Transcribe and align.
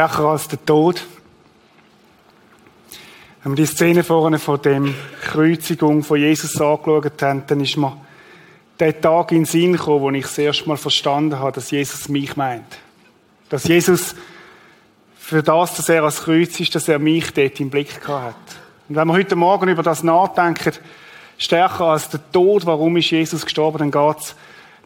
Stärker 0.00 0.28
als 0.30 0.48
der 0.48 0.64
Tod. 0.64 1.04
Wenn 3.42 3.52
wir 3.52 3.56
die 3.56 3.66
Szene 3.66 4.02
vorne 4.02 4.38
von 4.38 4.62
dem 4.62 4.94
Kreuzigung 5.20 6.02
von 6.02 6.18
Jesus 6.18 6.58
angeschaut 6.58 7.20
haben, 7.20 7.42
dann 7.46 7.60
ist 7.60 7.76
mir 7.76 7.94
der 8.78 8.98
Tag 8.98 9.30
in 9.32 9.40
den 9.40 9.44
Sinn 9.44 9.72
gekommen, 9.72 10.00
wo 10.00 10.10
ich 10.10 10.22
das 10.22 10.38
erste 10.38 10.66
Mal 10.70 10.78
verstanden 10.78 11.38
habe, 11.38 11.52
dass 11.52 11.70
Jesus 11.70 12.08
mich 12.08 12.34
meint. 12.34 12.78
Dass 13.50 13.64
Jesus 13.64 14.14
für 15.18 15.42
das, 15.42 15.74
dass 15.74 15.90
er 15.90 16.02
als 16.04 16.22
Kreuz 16.22 16.58
ist, 16.58 16.74
dass 16.74 16.88
er 16.88 16.98
mich 16.98 17.34
dort 17.34 17.60
im 17.60 17.68
Blick 17.68 18.08
hat. 18.08 18.36
Und 18.88 18.96
wenn 18.96 19.06
wir 19.06 19.12
heute 19.12 19.36
Morgen 19.36 19.68
über 19.68 19.82
das 19.82 20.02
nachdenken, 20.02 20.72
stärker 21.36 21.84
als 21.84 22.08
der 22.08 22.20
Tod, 22.32 22.64
warum 22.64 22.96
ist 22.96 23.10
Jesus 23.10 23.44
gestorben, 23.44 23.76
dann 23.76 23.90
geht 23.90 24.22
es 24.22 24.34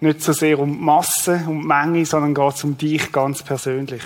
nicht 0.01 0.23
so 0.23 0.33
sehr 0.33 0.59
um 0.59 0.85
Masse, 0.85 1.45
um 1.47 1.61
die 1.61 1.67
Menge, 1.69 2.05
sondern 2.05 2.35
geht 2.35 2.57
es 2.57 2.65
um 2.65 2.77
dich 2.77 3.13
ganz 3.13 3.45
persönlich. 3.45 4.03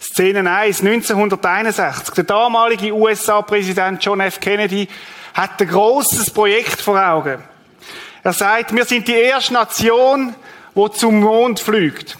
Szene 0.00 0.50
1, 0.50 0.80
1961. 0.80 2.14
Der 2.14 2.24
damalige 2.24 2.92
USA-Präsident 2.92 4.04
John 4.04 4.20
F. 4.20 4.40
Kennedy 4.40 4.88
hat 5.34 5.60
ein 5.60 5.68
großes 5.68 6.30
Projekt 6.30 6.80
vor 6.80 7.00
Augen. 7.00 7.42
Er 8.22 8.32
sagt, 8.32 8.74
wir 8.74 8.84
sind 8.84 9.08
die 9.08 9.14
erste 9.14 9.54
Nation, 9.54 10.34
die 10.74 10.90
zum 10.92 11.20
Mond 11.20 11.60
fliegt. 11.60 12.16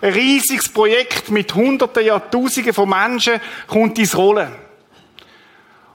Ein 0.00 0.12
riesiges 0.12 0.68
Projekt 0.68 1.30
mit 1.30 1.54
Hunderten, 1.54 2.04
Jahrtausenden 2.04 2.72
von 2.72 2.88
Menschen 2.88 3.40
kommt 3.66 3.98
ins 3.98 4.16
Rollen. 4.16 4.52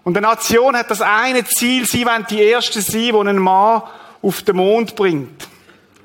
Und 0.04 0.18
eine 0.18 0.28
Nation 0.28 0.76
hat 0.76 0.90
das 0.90 1.02
eine 1.02 1.46
Ziel, 1.46 1.86
sie 1.86 2.06
wollen 2.06 2.26
die 2.30 2.42
Erste 2.42 2.82
sein, 2.82 3.02
die 3.02 3.14
einen 3.14 3.38
Mann 3.38 3.84
auf 4.22 4.42
den 4.42 4.56
Mond 4.56 4.96
bringt. 4.96 5.48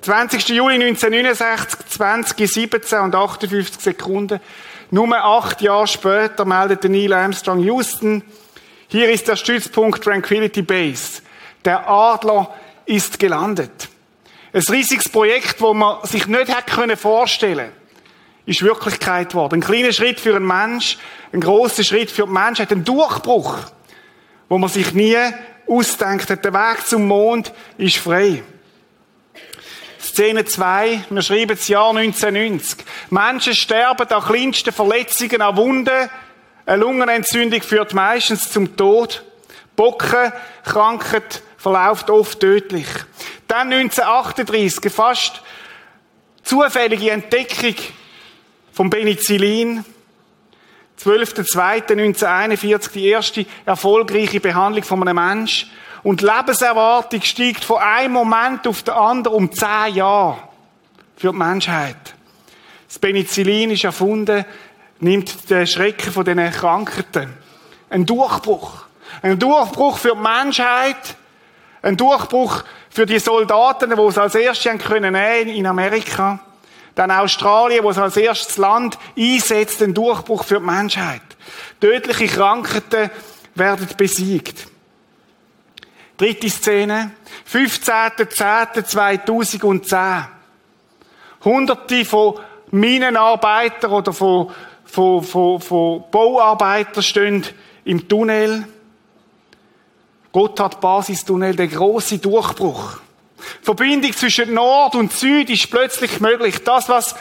20. 0.02 0.48
Juli 0.50 0.74
1969, 0.74 1.86
20, 1.88 2.52
17 2.52 2.98
und 2.98 3.14
58 3.14 3.80
Sekunden 3.80 4.40
nur 4.94 5.12
acht 5.12 5.60
Jahre 5.60 5.88
später 5.88 6.44
meldete 6.44 6.88
Neil 6.88 7.12
Armstrong 7.12 7.58
Houston, 7.58 8.22
hier 8.86 9.10
ist 9.10 9.26
der 9.26 9.34
Stützpunkt 9.34 10.04
Tranquility 10.04 10.62
Base. 10.62 11.20
Der 11.64 11.88
Adler 11.90 12.54
ist 12.86 13.18
gelandet. 13.18 13.88
Ein 14.52 14.62
riesiges 14.70 15.08
Projekt, 15.08 15.60
wo 15.60 15.74
man 15.74 16.06
sich 16.06 16.28
nicht 16.28 16.46
hätte 16.48 16.96
vorstellen 16.96 17.56
können, 17.56 17.72
ist 18.46 18.62
Wirklichkeit 18.62 19.30
geworden. 19.30 19.54
Ein 19.54 19.62
kleiner 19.62 19.92
Schritt 19.92 20.20
für 20.20 20.36
einen 20.36 20.46
Mensch, 20.46 20.96
ein 21.32 21.40
großer 21.40 21.82
Schritt 21.82 22.12
für 22.12 22.26
die 22.26 22.32
Menschheit, 22.32 22.70
ein 22.70 22.84
Durchbruch, 22.84 23.56
wo 24.48 24.58
man 24.58 24.70
sich 24.70 24.94
nie 24.94 25.18
ausdenkt 25.66 26.30
hat. 26.30 26.44
Der 26.44 26.54
Weg 26.54 26.86
zum 26.86 27.08
Mond 27.08 27.52
ist 27.78 27.96
frei. 27.96 28.44
Szene 30.14 30.44
2, 30.44 31.06
wir 31.10 31.22
schreiben 31.22 31.56
das 31.56 31.66
Jahr 31.66 31.90
1990. 31.90 32.86
Menschen 33.10 33.52
sterben 33.52 34.06
an 34.06 34.22
kleinsten 34.22 34.72
Verletzungen, 34.72 35.42
an 35.42 35.56
Wunden. 35.56 36.08
Eine 36.66 36.76
Lungenentzündung 36.80 37.60
führt 37.62 37.94
meistens 37.94 38.48
zum 38.48 38.76
Tod. 38.76 39.24
Bockenkrankheit 39.74 41.42
verläuft 41.56 42.10
oft 42.10 42.38
tödlich. 42.38 42.86
Dann 43.48 43.72
1938, 43.72 44.92
fast 44.92 45.42
zufällige 46.44 47.10
Entdeckung 47.10 47.74
vom 48.72 48.90
Penicillin. 48.90 49.84
12.02.1941 51.02 52.92
die 52.92 53.08
erste 53.08 53.46
erfolgreiche 53.66 54.38
Behandlung 54.38 54.84
von 54.84 55.08
einem 55.08 55.16
Menschen. 55.16 55.68
Und 56.04 56.20
die 56.20 56.26
Lebenserwartung 56.26 57.22
steigt 57.22 57.64
von 57.64 57.78
einem 57.78 58.12
Moment 58.12 58.68
auf 58.68 58.82
den 58.82 58.94
anderen 58.94 59.36
um 59.36 59.50
zehn 59.50 59.94
Jahre 59.94 60.36
für 61.16 61.32
die 61.32 61.38
Menschheit. 61.38 61.96
Das 62.86 62.98
Penicillin 62.98 63.70
ist 63.70 63.84
erfunden, 63.84 64.44
nimmt 65.00 65.48
den 65.48 65.66
Schrecken 65.66 66.12
von 66.12 66.24
diesen 66.24 66.50
Krankheiten. 66.52 67.32
Ein 67.88 68.04
Durchbruch. 68.04 68.84
Ein 69.22 69.38
Durchbruch 69.38 69.96
für 69.96 70.12
die 70.14 70.20
Menschheit. 70.20 71.16
Ein 71.80 71.96
Durchbruch 71.96 72.64
für 72.90 73.06
die 73.06 73.18
Soldaten, 73.18 73.90
die 73.96 74.02
es 74.02 74.18
als 74.18 74.34
erstes 74.34 74.78
können 74.84 75.14
in 75.14 75.66
Amerika. 75.66 76.38
Dann 76.94 77.10
Australien, 77.10 77.82
wo 77.82 77.90
es 77.90 77.98
als 77.98 78.18
erstes 78.18 78.58
Land 78.58 78.98
einsetzt, 79.18 79.82
ein 79.82 79.94
Durchbruch 79.94 80.44
für 80.44 80.60
die 80.60 80.66
Menschheit. 80.66 81.22
Tödliche 81.80 82.26
Krankheiten 82.26 83.10
werden 83.54 83.88
besiegt. 83.96 84.73
Dritte 86.16 86.48
Szene. 86.48 87.10
15.10.2010. 87.50 90.26
Hunderte 91.44 92.04
von 92.04 92.38
Minenarbeitern 92.70 93.92
oder 93.92 94.12
von, 94.12 94.50
von, 94.84 95.22
von, 95.22 95.60
von 95.60 96.04
Bauarbeitern 96.10 97.02
stehen 97.02 97.44
im 97.84 98.08
Tunnel. 98.08 98.66
Gotthard-Basistunnel, 100.32 101.54
der 101.54 101.68
große 101.68 102.18
Durchbruch. 102.18 102.98
Verbindung 103.62 104.12
zwischen 104.12 104.54
Nord 104.54 104.94
und 104.94 105.12
Süd 105.12 105.50
ist 105.50 105.70
plötzlich 105.70 106.20
möglich. 106.20 106.64
Das, 106.64 106.88
was 106.88 107.14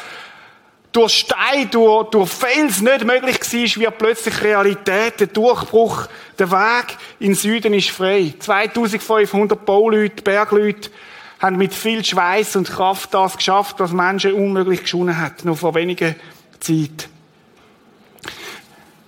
durch 0.93 1.13
Stein, 1.13 1.69
durch, 1.71 2.09
durch 2.11 2.29
Fels 2.29 2.79
nicht 2.81 3.03
möglich 3.03 3.39
war, 3.41 3.81
wird 3.81 3.97
plötzlich 3.97 4.41
Realität. 4.41 5.19
Der 5.19 5.27
Durchbruch, 5.27 6.07
der 6.37 6.51
Weg 6.51 6.97
in 7.19 7.33
Süden 7.33 7.73
ist 7.73 7.89
frei. 7.89 8.33
2500 8.39 9.65
Bauleute, 9.65 10.21
Bergleute 10.21 10.91
haben 11.39 11.57
mit 11.57 11.73
viel 11.73 12.05
Schweiß 12.05 12.55
und 12.55 12.69
Kraft 12.69 13.13
das 13.13 13.35
geschafft, 13.35 13.75
was 13.79 13.91
Menschen 13.91 14.33
unmöglich 14.33 14.83
geschonen 14.83 15.19
hat, 15.19 15.43
noch 15.43 15.57
vor 15.57 15.75
weniger 15.75 16.15
Zeit. 16.59 17.09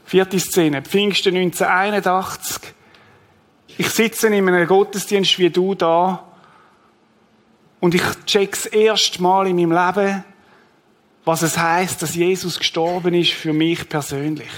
Vierte 0.05 0.39
Szene, 0.39 0.81
Pfingsten 0.81 1.35
1981. 1.35 2.73
Ich 3.77 3.89
sitze 3.89 4.27
in 4.27 4.47
einem 4.47 4.67
Gottesdienst 4.67 5.37
wie 5.39 5.49
du 5.49 5.75
da 5.75 6.23
und 7.79 7.93
ich 7.93 8.03
check's 8.25 8.65
erst 8.65 9.19
Mal 9.19 9.47
in 9.47 9.55
meinem 9.55 9.71
Leben, 9.71 10.23
was 11.25 11.41
es 11.41 11.57
heißt, 11.57 12.01
dass 12.01 12.15
Jesus 12.15 12.59
gestorben 12.59 13.13
ist 13.13 13.33
für 13.33 13.51
mich 13.51 13.89
persönlich. 13.89 14.51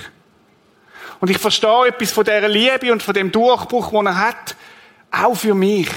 Und 1.20 1.30
ich 1.30 1.38
verstehe 1.38 1.88
etwas 1.88 2.12
von 2.12 2.26
dieser 2.26 2.48
Liebe 2.48 2.92
und 2.92 3.02
von 3.02 3.14
dem 3.14 3.32
Durchbruch, 3.32 3.90
den 3.90 4.06
er 4.06 4.20
hat, 4.20 4.56
auch 5.10 5.36
für 5.36 5.56
mich. 5.56 5.90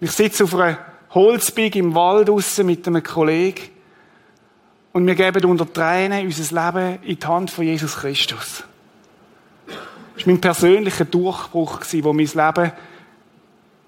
Ich 0.00 0.10
sitze 0.10 0.44
auf 0.44 0.54
einer 0.54 0.78
Holzbig 1.10 1.76
im 1.76 1.94
Wald 1.94 2.28
draussen 2.28 2.66
mit 2.66 2.86
einem 2.86 3.02
Kollegen 3.02 3.70
und 4.92 5.06
wir 5.06 5.14
geben 5.14 5.44
unter 5.44 5.72
Tränen 5.72 6.26
unser 6.26 6.64
Leben 6.64 7.02
in 7.02 7.18
die 7.18 7.26
Hand 7.26 7.50
von 7.50 7.64
Jesus 7.64 7.96
Christus. 7.96 8.64
Das 9.66 10.26
war 10.26 10.32
mein 10.32 10.40
persönlicher 10.40 11.04
Durchbruch, 11.04 11.80
der 11.84 12.12
mein 12.12 12.26
Leben 12.26 12.72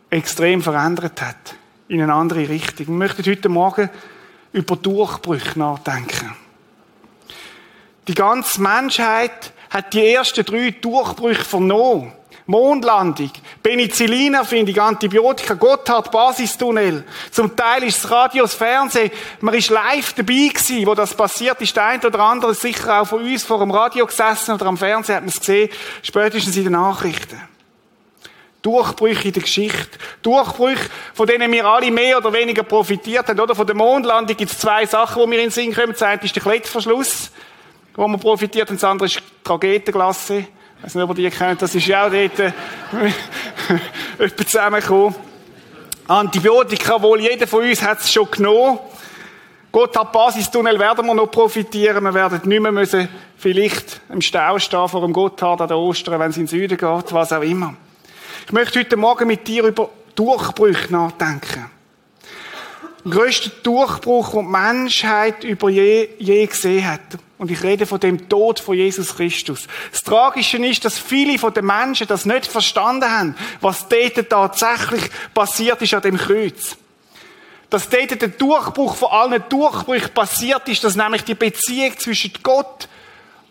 extrem 0.09 0.63
verändert 0.63 1.21
hat. 1.21 1.55
In 1.89 2.01
eine 2.01 2.15
andere 2.15 2.49
Richtung. 2.49 2.87
Wir 2.87 2.95
möchten 2.95 3.29
heute 3.29 3.49
Morgen 3.49 3.91
über 4.53 4.77
Durchbrüche 4.77 5.59
nachdenken. 5.59 6.35
Die 8.09 8.15
ganze 8.15 8.61
Menschheit 8.61 9.53
hat 9.71 9.95
die 9.95 10.13
ersten 10.13 10.45
drei 10.45 10.71
Durchbrüche 10.71 11.45
vernommen. 11.45 12.13
Mondlandung, 12.47 13.31
Penicillin-Erfindung, 13.63 14.77
Antibiotika, 14.77 15.55
Gotthard, 15.55 16.11
Basistunnel. 16.11 17.05
Zum 17.31 17.55
Teil 17.55 17.85
ist 17.85 18.03
das 18.03 18.11
Radio, 18.11 18.43
das 18.43 18.55
Fernsehen. 18.55 19.13
Man 19.41 19.55
ist 19.55 19.71
live 19.71 20.15
dabei 20.15 20.49
gewesen, 20.49 20.85
wo 20.85 20.97
das 20.97 21.15
passiert 21.15 21.61
ist. 21.61 21.77
Der 21.77 21.87
eine 21.87 22.05
oder 22.05 22.19
andere 22.19 22.53
sicher 22.55 23.01
auch 23.03 23.07
von 23.07 23.23
uns 23.23 23.45
vor 23.45 23.61
dem 23.61 23.71
Radio 23.71 24.05
gesessen 24.05 24.53
oder 24.53 24.67
am 24.67 24.77
Fernsehen 24.77 25.15
hat 25.15 25.23
man 25.23 25.29
es 25.29 25.39
gesehen. 25.39 25.71
Spätestens 26.03 26.57
in 26.57 26.65
den 26.65 26.73
Nachrichten. 26.73 27.41
Durchbrüche 28.63 29.29
in 29.29 29.35
der 29.35 29.43
Geschichte. 29.43 29.99
Durchbrüche, 30.23 30.91
von 31.15 31.27
denen 31.27 31.51
wir 31.51 31.65
alle 31.65 31.91
mehr 31.91 32.19
oder 32.19 32.33
weniger 32.33 32.63
profitiert 32.63 33.29
haben. 33.29 33.41
Oder 33.41 33.55
von 33.55 33.67
der 33.67 33.77
Mondlandung 33.77 34.37
gibt 34.37 34.53
es 34.53 34.59
zwei 34.59 34.85
Sachen, 34.85 35.23
die 35.23 35.29
mir 35.29 35.37
in 35.37 35.47
den 35.47 35.51
Sinn 35.51 35.75
kommen. 35.75 35.93
Das 35.93 36.03
eine 36.03 36.23
ist 36.23 36.35
der 36.35 36.43
Klettverschluss, 36.43 37.31
wo 37.95 38.07
man 38.07 38.21
profitiert, 38.21 38.71
und 38.71 38.77
das 38.77 38.85
andere 38.85 39.07
ist 39.07 39.17
die 39.17 39.45
Tragetenglasse. 39.45 40.39
Ich 40.39 40.85
weiß 40.85 40.95
nicht, 40.95 41.05
ob 41.05 41.19
ihr 41.19 41.31
die 41.31 41.37
kennt. 41.37 41.63
Das 41.63 41.75
ist 41.75 41.87
ja 41.87 42.07
auch 42.07 42.11
dort 42.11 42.39
äh, 42.39 42.53
jemand 44.19 44.49
zusammengekommen. 44.49 45.15
Antibiotika, 46.09 47.01
wohl 47.01 47.21
jeder 47.21 47.47
von 47.47 47.63
uns 47.63 47.83
hat 47.83 48.01
es 48.01 48.13
schon 48.13 48.31
genommen. 48.31 48.79
Gott 49.73 49.97
hat 49.97 50.13
Basistunnel 50.13 50.79
werden 50.79 51.07
wir 51.07 51.15
noch 51.15 51.31
profitieren. 51.31 52.03
Wir 52.03 52.15
werden 52.15 52.41
nicht 52.45 52.61
mehr 52.61 52.73
müssen 52.73 53.09
vielleicht 53.37 54.01
im 54.11 54.21
Stau 54.21 54.59
stehen 54.59 54.89
vor 54.89 55.01
dem 55.01 55.13
Gotthard 55.13 55.61
an 55.61 55.69
der 55.69 55.79
Ostern, 55.79 56.19
wenn 56.19 56.31
es 56.31 56.37
in 56.37 56.45
den 56.45 56.49
Süden 56.49 56.77
geht, 56.77 57.13
was 57.13 57.33
auch 57.33 57.43
immer. 57.43 57.75
Ich 58.51 58.53
möchte 58.53 58.81
heute 58.81 58.97
Morgen 58.97 59.29
mit 59.29 59.47
dir 59.47 59.63
über 59.63 59.91
Durchbrüche 60.17 60.93
nachdenken. 60.93 61.71
Der 63.05 63.13
grösste 63.13 63.49
Durchbruch, 63.63 64.33
den 64.33 64.41
die 64.41 64.51
Menschheit 64.51 65.45
über 65.45 65.71
je, 65.71 66.09
je 66.19 66.45
gesehen 66.47 66.85
hat. 66.85 67.01
Und 67.39 67.53
ich 67.53 67.63
rede 67.63 67.87
von 67.87 68.01
dem 68.01 68.29
Tod 68.29 68.59
von 68.59 68.75
Jesus 68.75 69.15
Christus. 69.15 69.69
Das 69.93 70.03
Tragische 70.03 70.57
ist, 70.67 70.85
dass 70.85 70.99
viele 70.99 71.39
von 71.39 71.55
den 71.55 71.65
Menschen 71.65 72.09
das 72.09 72.27
nicht 72.27 72.49
verstanden 72.49 73.09
haben, 73.09 73.37
was 73.61 73.87
dort 73.87 74.29
tatsächlich 74.29 75.09
passiert 75.33 75.81
ist 75.83 75.95
an 75.95 76.03
dem 76.03 76.19
Kreuz. 76.19 76.77
Dass 77.71 77.89
dort 77.89 78.21
der 78.21 78.31
Durchbruch 78.31 78.97
von 78.97 79.13
allen 79.13 79.45
Durchbrüchen 79.49 80.13
passiert 80.13 80.69
ist, 80.69 80.83
dass 80.83 80.97
nämlich 80.97 81.23
die 81.23 81.37
Beziehung 81.37 81.97
zwischen 81.97 82.33
Gott 82.43 82.89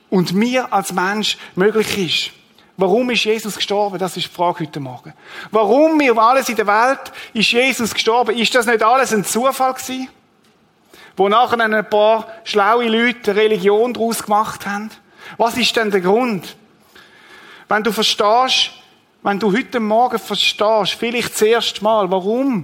und 0.10 0.34
mir 0.34 0.74
als 0.74 0.92
Mensch 0.92 1.38
möglich 1.56 1.98
ist. 1.98 2.39
Warum 2.80 3.10
ist 3.10 3.26
Jesus 3.26 3.58
gestorben? 3.58 4.00
Das 4.00 4.16
ist 4.16 4.28
die 4.28 4.34
Frage 4.34 4.62
heute 4.62 4.80
Morgen. 4.80 5.14
Warum 5.52 5.98
mir 5.98 6.18
alles 6.18 6.48
in 6.48 6.56
der 6.56 6.66
Welt 6.66 7.12
ist 7.34 7.52
Jesus 7.52 7.94
gestorben? 7.94 8.34
Ist 8.38 8.56
das 8.56 8.68
nicht 8.68 8.82
alles 8.82 9.12
ein 9.12 9.26
Zufall 9.26 9.74
gewesen? 9.74 10.08
Wo 11.18 11.28
nachher 11.28 11.60
ein 11.60 11.90
paar 11.90 12.26
schlaue 12.46 12.88
Leute 12.88 13.32
eine 13.32 13.42
Religion 13.42 13.94
daraus 13.94 14.24
gemacht 14.24 14.66
haben? 14.66 14.92
Was 15.36 15.58
ist 15.58 15.76
denn 15.76 15.92
der 15.92 16.00
Grund? 16.00 16.56
Wenn 17.68 17.84
du 17.84 17.92
verstehst, 17.92 18.72
wenn 19.24 19.40
du 19.40 19.52
heute 19.52 19.82
Morgen 19.82 20.18
verstehst, 20.18 20.94
vielleicht 20.94 21.34
das 21.34 21.42
erste 21.42 21.84
Mal, 21.84 22.10
warum 22.10 22.64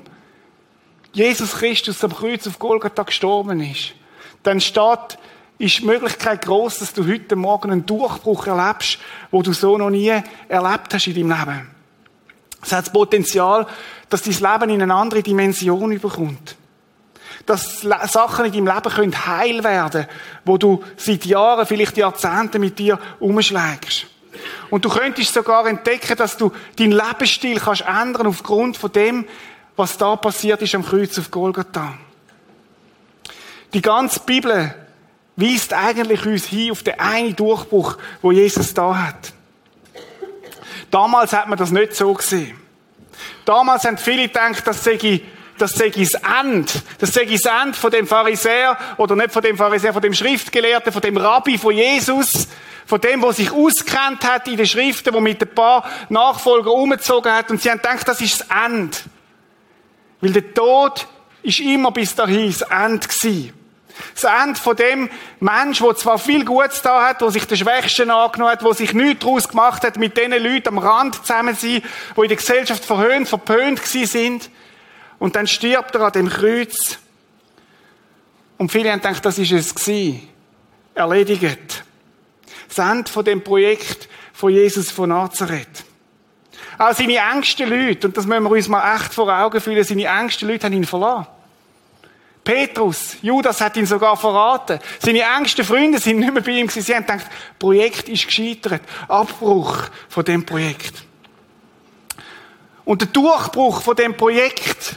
Jesus 1.12 1.58
Christus 1.58 2.02
am 2.06 2.16
Kreuz 2.16 2.48
auf 2.48 2.58
Golgatha 2.58 3.04
gestorben 3.04 3.60
ist, 3.60 3.92
dann 4.44 4.62
steht, 4.62 5.18
ist 5.58 5.80
die 5.80 5.86
Möglichkeit 5.86 6.42
groß, 6.44 6.80
dass 6.80 6.94
du 6.94 7.08
heute 7.08 7.36
Morgen 7.36 7.72
einen 7.72 7.86
Durchbruch 7.86 8.48
erlebst, 8.48 9.00
wo 9.32 9.42
du 9.42 9.54
so 9.54 9.78
noch 9.78 9.90
nie 9.90 10.14
erlebt 10.48 10.94
hast 10.94 11.08
in 11.08 11.16
deinem 11.16 11.40
Leben. 11.40 11.72
Es 12.62 12.72
hat 12.72 12.86
das 12.88 12.94
Potenzial, 12.94 13.68
dass 14.10 14.24
dein 14.24 14.34
Leben 14.34 14.70
in 14.72 14.82
eine 14.82 14.94
andere 14.94 15.24
Dimension 15.24 15.92
überkommt. 15.92 16.56
Dass 17.46 17.82
Sachen 17.82 18.46
in 18.46 18.52
deinem 18.52 18.76
Leben 18.76 18.96
können 18.96 19.28
heil 19.28 19.64
werden 19.64 20.08
wo 20.46 20.58
du 20.58 20.84
seit 20.98 21.26
Jahren, 21.26 21.66
vielleicht 21.66 21.98
Jahrzehnten 21.98 22.60
mit 22.60 22.78
dir 22.80 23.00
umschlägst. 23.20 24.08
Und 24.70 24.84
du 24.84 24.90
könntest 24.90 25.34
sogar 25.34 25.66
entdecken, 25.68 26.18
dass 26.18 26.38
du 26.38 26.52
deinen 26.78 26.92
Lebensstil 26.92 27.60
kannst 27.60 27.86
ändern 27.88 28.28
aufgrund 28.28 28.78
von 28.78 28.92
dem, 28.92 29.26
was 29.76 29.98
da 29.98 30.16
passiert 30.16 30.62
ist 30.62 30.76
am 30.76 30.86
Kreuz 30.86 31.18
auf 31.20 31.32
Golgatha. 31.32 31.94
Die 33.74 33.82
ganze 33.82 34.20
Bibel 34.22 34.74
weist 35.36 35.74
eigentlich 35.74 36.26
uns 36.26 36.46
hin 36.46 36.72
auf 36.72 36.84
den 36.84 37.00
einen 37.00 37.36
Durchbruch, 37.36 37.98
wo 38.22 38.32
Jesus 38.32 38.74
da 38.74 38.96
hat. 38.96 39.34
Damals 40.92 41.34
hat 41.34 41.48
man 41.48 41.58
das 41.58 41.72
nicht 41.72 41.96
so 41.96 42.14
gesehen. 42.14 42.58
Damals 43.44 43.84
haben 43.84 43.98
viele 43.98 44.28
gedacht, 44.28 44.66
das 44.66 44.84
sei, 44.84 45.22
das 45.58 45.74
sei 45.74 45.90
das 45.90 46.14
Ende. 46.14 46.72
Das 47.00 47.14
sei 47.14 47.26
das 47.26 47.42
Ende 47.44 47.78
von 47.78 47.92
dem 47.92 48.08
Pharisäer, 48.08 48.78
oder 48.98 49.16
nicht 49.16 49.32
von 49.32 49.42
dem 49.42 49.58
Pharisäer, 49.58 49.94
von 49.94 50.02
dem 50.02 50.14
Schriftgelehrten, 50.14 50.92
von 50.92 51.02
dem 51.02 51.18
Rabbi 51.18 51.58
von 51.58 51.76
Jesus, 51.76 52.48
von 52.86 53.02
dem, 53.02 53.22
der 53.22 53.34
sich 53.34 53.52
auskennt 53.52 54.24
hat 54.24 54.48
in 54.48 54.58
den 54.58 54.66
Schriften, 54.66 55.12
der 55.12 55.22
mit 55.22 55.42
ein 55.42 55.54
paar 55.54 55.84
Nachfolgern 56.10 56.74
umgezogen 56.74 57.32
hat, 57.32 57.52
und 57.52 57.62
sie 57.62 57.70
haben 57.70 57.82
gedacht, 57.82 58.08
das 58.08 58.22
ist 58.22 58.42
das 58.42 58.48
Ende. 58.66 58.98
Weil 60.22 60.32
der 60.32 60.54
Tod 60.54 61.08
ist 61.44 61.60
immer 61.60 61.92
bis 61.92 62.16
dahin 62.16 62.48
das 62.48 62.62
Ende 62.62 63.08
gewesen. 63.08 63.65
Das 64.14 64.24
Ende 64.24 64.60
von 64.60 64.76
dem 64.76 65.10
Mensch, 65.40 65.80
der 65.80 65.96
zwar 65.96 66.18
viel 66.20 66.44
Gutes 66.44 66.82
da 66.82 67.08
hat, 67.08 67.22
der 67.22 67.32
sich 67.32 67.46
der 67.48 67.56
Schwächsten 67.56 68.12
angenommen 68.12 68.52
hat, 68.52 68.62
der 68.62 68.74
sich 68.74 68.94
nichts 68.94 69.24
daraus 69.24 69.48
gemacht 69.48 69.84
hat, 69.84 69.98
mit 69.98 70.18
diesen 70.18 70.32
Leuten 70.32 70.70
am 70.70 70.78
Rand 70.78 71.16
zusammen 71.16 71.56
sein, 71.56 71.82
die 72.16 72.22
in 72.22 72.28
der 72.28 72.38
Gesellschaft 72.38 72.84
verhöhnt, 72.84 73.28
verpönt 73.28 73.82
gewesen 73.82 74.08
sind. 74.08 74.50
Und 75.20 75.36
dann 75.36 75.48
stirbt 75.48 75.96
er 75.96 76.02
an 76.02 76.12
dem 76.12 76.30
Kreuz. 76.30 77.00
Und 78.58 78.72
viele 78.72 78.92
haben 78.92 79.02
gedacht, 79.02 79.24
das 79.26 79.38
ist 79.38 79.52
es 79.52 79.76
gewesen. 79.76 80.28
Erledigt. 80.94 81.84
Das 82.68 82.78
Ende 82.78 83.12
von 83.12 83.24
dem 83.24 83.44
Projekt 83.44 84.10
von 84.34 84.52
Jesus 84.52 84.92
von 84.92 85.10
Nazareth. 85.10 85.86
Auch 86.78 86.94
seine 86.94 87.18
engsten 87.18 87.70
Leute, 87.70 88.08
und 88.08 88.18
das 88.18 88.26
müssen 88.26 88.44
wir 88.44 88.52
uns 88.52 88.68
mal 88.68 88.96
echt 88.96 89.14
vor 89.14 89.34
Augen 89.34 89.62
fühlen, 89.62 89.84
seine 89.84 90.06
engsten 90.06 90.50
Leute 90.50 90.66
haben 90.66 90.74
ihn 90.74 90.84
verloren. 90.84 91.28
Petrus, 92.46 93.18
Judas 93.24 93.60
hat 93.60 93.76
ihn 93.76 93.88
sogar 93.88 94.16
verraten. 94.16 94.80
Seine 95.00 95.24
engsten 95.24 95.66
Freunde 95.66 95.98
sind 95.98 96.20
nicht 96.20 96.32
mehr 96.32 96.44
bei 96.44 96.52
ihm. 96.52 96.70
Sie 96.70 96.80
haben 96.96 97.02
gedacht, 97.02 97.26
das 97.26 97.58
Projekt 97.60 98.08
ist 98.08 98.28
gescheitert. 98.28 98.84
Abbruch 99.08 99.76
von 100.08 100.24
dem 100.24 100.46
Projekt. 100.46 100.94
Und 102.86 103.02
der 103.02 103.08
Durchbruch 103.08 103.82
von 103.82 103.96
dem 103.96 104.16
Projekt 104.16 104.96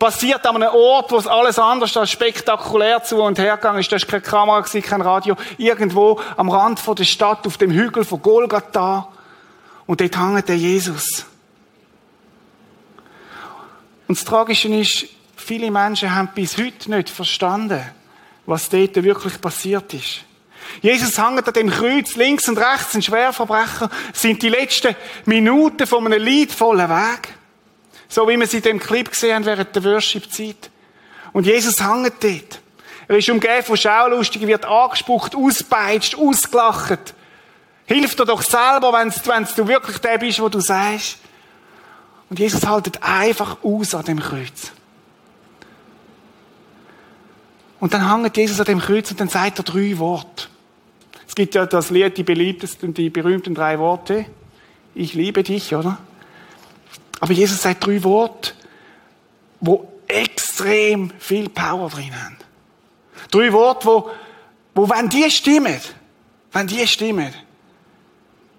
passiert 0.00 0.44
an 0.46 0.56
einem 0.56 0.74
Ort, 0.74 1.12
wo 1.12 1.16
es 1.16 1.28
alles 1.28 1.60
anders 1.60 1.96
als 1.96 2.10
spektakulär 2.10 3.04
zu 3.04 3.22
und 3.22 3.38
her 3.38 3.56
gegangen 3.56 3.78
ist. 3.78 3.92
Da 3.92 3.96
war 3.96 4.06
keine 4.08 4.22
Kamera, 4.22 4.62
kein 4.62 5.02
Radio. 5.02 5.36
Irgendwo 5.58 6.20
am 6.36 6.48
Rand 6.48 6.80
der 6.98 7.04
Stadt, 7.04 7.46
auf 7.46 7.56
dem 7.56 7.70
Hügel 7.70 8.04
von 8.04 8.20
Golgatha. 8.20 9.08
Und 9.86 10.00
dort 10.00 10.18
hängt 10.18 10.48
der 10.48 10.56
Jesus. 10.56 11.24
Und 14.08 14.18
das 14.18 14.24
Tragische 14.24 14.66
ist, 14.74 15.06
viele 15.40 15.70
Menschen 15.70 16.14
haben 16.14 16.30
bis 16.34 16.56
heute 16.56 16.90
nicht 16.90 17.10
verstanden, 17.10 17.82
was 18.46 18.68
dort 18.68 19.02
wirklich 19.02 19.40
passiert 19.40 19.92
ist. 19.94 20.24
Jesus 20.82 21.18
hängt 21.18 21.46
an 21.46 21.54
dem 21.54 21.70
Kreuz 21.70 22.16
links 22.16 22.48
und 22.48 22.58
rechts, 22.58 22.94
ein 22.94 23.02
Schwerverbrecher, 23.02 23.90
sind 24.12 24.42
die 24.42 24.48
letzten 24.48 24.94
Minuten 25.24 25.86
von 25.86 26.06
einem 26.06 26.22
leidvollen 26.22 26.88
Weg. 26.88 27.34
So 28.08 28.28
wie 28.28 28.38
wir 28.38 28.46
sie 28.46 28.58
in 28.58 28.62
dem 28.62 28.80
Clip 28.80 29.10
gesehen 29.10 29.34
haben 29.34 29.44
während 29.44 29.74
der 29.74 29.84
Worship-Zeit. 29.84 30.70
Und 31.32 31.46
Jesus 31.46 31.80
hängt 31.80 32.22
dort. 32.22 32.60
Er 33.08 33.16
ist 33.16 33.28
umgeben 33.28 33.64
von 33.64 33.76
Schaulustigen, 33.76 34.48
wird 34.48 34.64
angespuckt, 34.64 35.34
auspeitscht, 35.34 36.16
ausgelacht. 36.16 37.14
Hilf 37.86 38.14
dir 38.14 38.24
doch 38.24 38.42
selber, 38.42 38.92
wenn, 38.92 39.12
wenn 39.12 39.48
du 39.56 39.66
wirklich 39.66 39.98
der 39.98 40.18
bist, 40.18 40.40
wo 40.40 40.48
du 40.48 40.60
sagst. 40.60 41.18
Und 42.28 42.38
Jesus 42.38 42.64
haltet 42.64 43.02
einfach 43.02 43.58
aus 43.64 43.94
an 43.94 44.04
dem 44.04 44.20
Kreuz. 44.20 44.72
Und 47.80 47.94
dann 47.94 48.08
hängt 48.08 48.36
Jesus 48.36 48.60
an 48.60 48.66
dem 48.66 48.78
Kreuz 48.78 49.10
und 49.10 49.18
dann 49.20 49.28
sagt 49.28 49.58
er 49.58 49.64
drei 49.64 49.98
Worte. 49.98 50.46
Es 51.26 51.34
gibt 51.34 51.54
ja 51.54 51.64
das 51.64 51.90
Lied, 51.90 52.16
die 52.16 52.22
beliebtesten, 52.22 52.92
die 52.92 53.08
berühmten 53.08 53.54
drei 53.54 53.78
Worte. 53.78 54.26
Ich 54.94 55.14
liebe 55.14 55.42
dich, 55.42 55.74
oder? 55.74 55.98
Aber 57.20 57.32
Jesus 57.32 57.62
sagt 57.62 57.86
drei 57.86 58.02
Worte, 58.04 58.52
wo 59.60 59.88
extrem 60.06 61.10
viel 61.18 61.48
Power 61.48 61.88
drin 61.88 62.10
haben. 62.14 62.36
Drei 63.30 63.52
Worte, 63.52 63.86
wo, 63.86 64.10
wo 64.74 64.90
wenn 64.90 65.08
die 65.08 65.30
stimmen, 65.30 65.80
wenn 66.52 66.66
die 66.66 66.86
stimmen, 66.86 67.32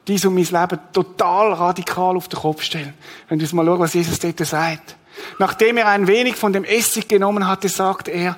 dies 0.08 0.26
und 0.26 0.34
mein 0.34 0.46
Leben 0.46 0.80
total 0.94 1.54
radikal 1.54 2.16
auf 2.16 2.28
den 2.28 2.40
Kopf 2.40 2.64
stellen. 2.64 2.94
Wenn 3.30 3.38
du 3.38 3.56
mal 3.56 3.66
schaust, 3.66 3.80
was 3.80 3.94
Jesus 3.94 4.20
dort 4.20 4.40
sagt. 4.46 4.96
Nachdem 5.38 5.78
er 5.78 5.88
ein 5.88 6.08
wenig 6.08 6.36
von 6.36 6.54
dem 6.54 6.64
Essig 6.64 7.08
genommen 7.08 7.48
hatte, 7.48 7.70
sagt 7.70 8.08
er, 8.08 8.38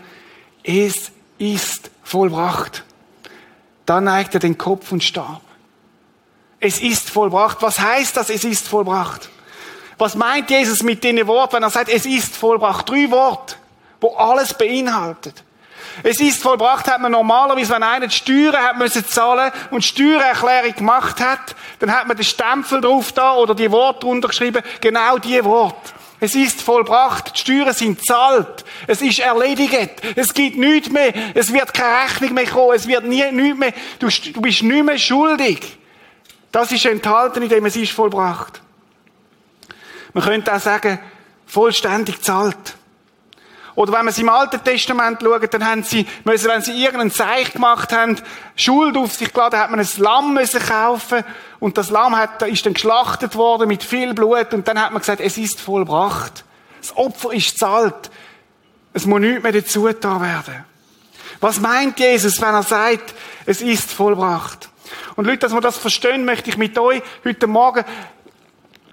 es 0.64 1.12
ist 1.38 1.92
vollbracht. 2.04 2.84
Dann 3.86 4.06
neigt 4.06 4.34
er 4.34 4.40
den 4.40 4.58
Kopf 4.58 4.92
und 4.92 5.04
starb. 5.04 5.42
Es 6.60 6.80
ist 6.80 7.10
vollbracht. 7.10 7.62
Was 7.62 7.80
heißt 7.80 8.16
das, 8.16 8.30
es 8.30 8.46
ist 8.46 8.68
vollbracht? 8.68 9.30
Was 9.98 10.16
meint 10.16 10.50
Jesus 10.50 10.82
mit 10.82 11.04
den 11.04 11.28
Worten, 11.28 11.58
wenn 11.58 11.64
er 11.64 11.70
sagt, 11.70 11.90
es 11.90 12.06
ist 12.06 12.36
vollbracht? 12.36 12.90
Drei 12.90 13.12
Worte, 13.12 13.56
wo 14.00 14.16
alles 14.16 14.54
beinhaltet. 14.54 15.44
Es 16.02 16.20
ist 16.20 16.42
vollbracht, 16.42 16.88
hat 16.90 17.02
man 17.02 17.12
normalerweise, 17.12 17.74
wenn 17.74 17.84
einer 17.84 18.08
die 18.08 18.16
Steuern 18.16 18.56
hat 18.56 18.78
müssen 18.78 19.06
zahlen 19.06 19.52
und 19.70 19.84
Steuererklärung 19.84 20.74
gemacht 20.74 21.20
hat, 21.20 21.56
dann 21.80 21.92
hat 21.92 22.08
man 22.08 22.18
den 22.18 22.24
Stempel 22.24 22.82
drauf 22.82 23.12
da 23.12 23.36
oder 23.36 23.54
die 23.54 23.70
Worte 23.70 24.08
untergeschrieben, 24.08 24.64
genau 24.82 25.20
die 25.20 25.44
Worte. 25.44 25.94
Es 26.24 26.36
ist 26.36 26.62
vollbracht, 26.62 27.36
die 27.36 27.40
Steuern 27.42 27.74
sind 27.74 28.06
zahlt, 28.06 28.64
es 28.88 29.02
ist 29.02 29.20
erledigt, 29.20 29.92
es 30.16 30.34
gibt 30.34 30.58
nichts 30.58 30.90
mehr, 30.90 31.14
es 31.34 31.52
wird 31.52 31.74
keine 31.74 32.06
Rechnung 32.06 32.34
mehr 32.34 32.48
kommen, 32.48 32.74
es 32.74 32.88
wird 32.88 33.04
nie, 33.04 33.30
nichts 33.30 33.60
mehr, 33.60 33.74
du, 34.00 34.08
du 34.08 34.40
bist 34.40 34.64
nicht 34.64 34.86
mehr 34.86 34.98
schuldig. 34.98 35.78
Das 36.50 36.72
ist 36.72 36.86
enthalten, 36.86 37.42
in 37.42 37.50
dem 37.50 37.66
es 37.66 37.76
ist 37.76 37.92
vollbracht. 37.92 38.62
Man 40.14 40.24
könnte 40.24 40.56
auch 40.56 40.62
sagen, 40.62 40.98
vollständig 41.46 42.22
zahlt. 42.22 42.78
Oder 43.76 43.94
wenn 43.94 44.06
wir 44.06 44.12
es 44.12 44.20
im 44.20 44.30
Alten 44.30 44.64
Testament 44.64 45.20
schauen, 45.22 45.48
dann 45.50 45.66
haben 45.66 45.84
sie, 45.84 46.06
müssen, 46.24 46.48
wenn 46.48 46.62
sie 46.62 46.74
irgendeinen 46.84 47.12
Zeich 47.12 47.54
gemacht 47.54 47.92
haben, 47.92 48.22
Schuld 48.56 48.96
auf 48.98 49.14
sich 49.14 49.34
geladen, 49.34 49.60
hat 49.60 49.72
man 49.72 49.80
ein 49.80 49.88
Lamm 49.98 50.34
müssen 50.34 50.62
kaufen 50.62 51.24
und 51.60 51.78
das 51.78 51.90
Lamm 51.90 52.16
hat, 52.16 52.42
ist 52.44 52.66
dann 52.66 52.74
geschlachtet 52.74 53.36
worden 53.36 53.68
mit 53.68 53.84
viel 53.84 54.14
Blut 54.14 54.54
und 54.54 54.68
dann 54.68 54.80
hat 54.80 54.92
man 54.92 55.00
gesagt, 55.00 55.22
es 55.22 55.38
ist 55.38 55.60
vollbracht. 55.60 56.44
Das 56.80 56.96
Opfer 56.96 57.34
ist 57.34 57.58
zahlt. 57.58 58.12
Es 58.94 59.06
muss 59.06 59.22
nichts 59.22 59.42
mehr 59.42 59.52
dazu 59.52 59.88
da 59.88 60.22
werden. 60.22 60.66
Was 61.40 61.60
meint 61.60 62.00
Jesus, 62.00 62.40
wenn 62.42 62.54
er 62.54 62.64
sagt, 62.64 63.14
es 63.46 63.62
ist 63.62 63.92
vollbracht? 63.92 64.70
Und 65.16 65.26
Leute, 65.26 65.40
dass 65.40 65.54
wir 65.54 65.62
das 65.62 65.78
verstehen, 65.78 66.26
möchte 66.26 66.50
ich 66.50 66.58
mit 66.58 66.78
euch 66.78 67.02
heute 67.24 67.48
Morgen 67.48 67.84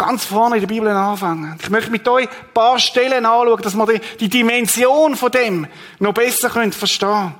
ganz 0.00 0.24
vorne 0.24 0.56
in 0.56 0.60
der 0.62 0.68
Bibel 0.68 0.88
anfangen. 0.88 1.58
Ich 1.60 1.68
möchte 1.68 1.90
mit 1.90 2.08
euch 2.08 2.26
ein 2.26 2.54
paar 2.54 2.78
Stellen 2.78 3.26
anschauen, 3.26 3.60
dass 3.60 3.76
wir 3.76 4.00
die, 4.18 4.28
Dimension 4.30 5.14
von 5.14 5.30
dem 5.30 5.66
noch 5.98 6.14
besser 6.14 6.48
verstehen 6.48 7.10
können 7.10 7.34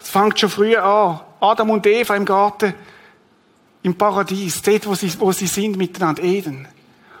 Es 0.00 0.08
fängt 0.08 0.40
schon 0.40 0.48
früh 0.48 0.74
an. 0.74 1.20
Adam 1.38 1.70
und 1.70 1.86
Eva 1.86 2.16
im 2.16 2.24
Garten, 2.24 2.74
im 3.82 3.94
Paradies, 3.94 4.62
dort, 4.62 4.86
wo 4.86 4.94
sie, 4.94 5.12
wo 5.20 5.32
sie 5.32 5.46
sind 5.46 5.76
miteinander, 5.76 6.22
Eden. 6.22 6.66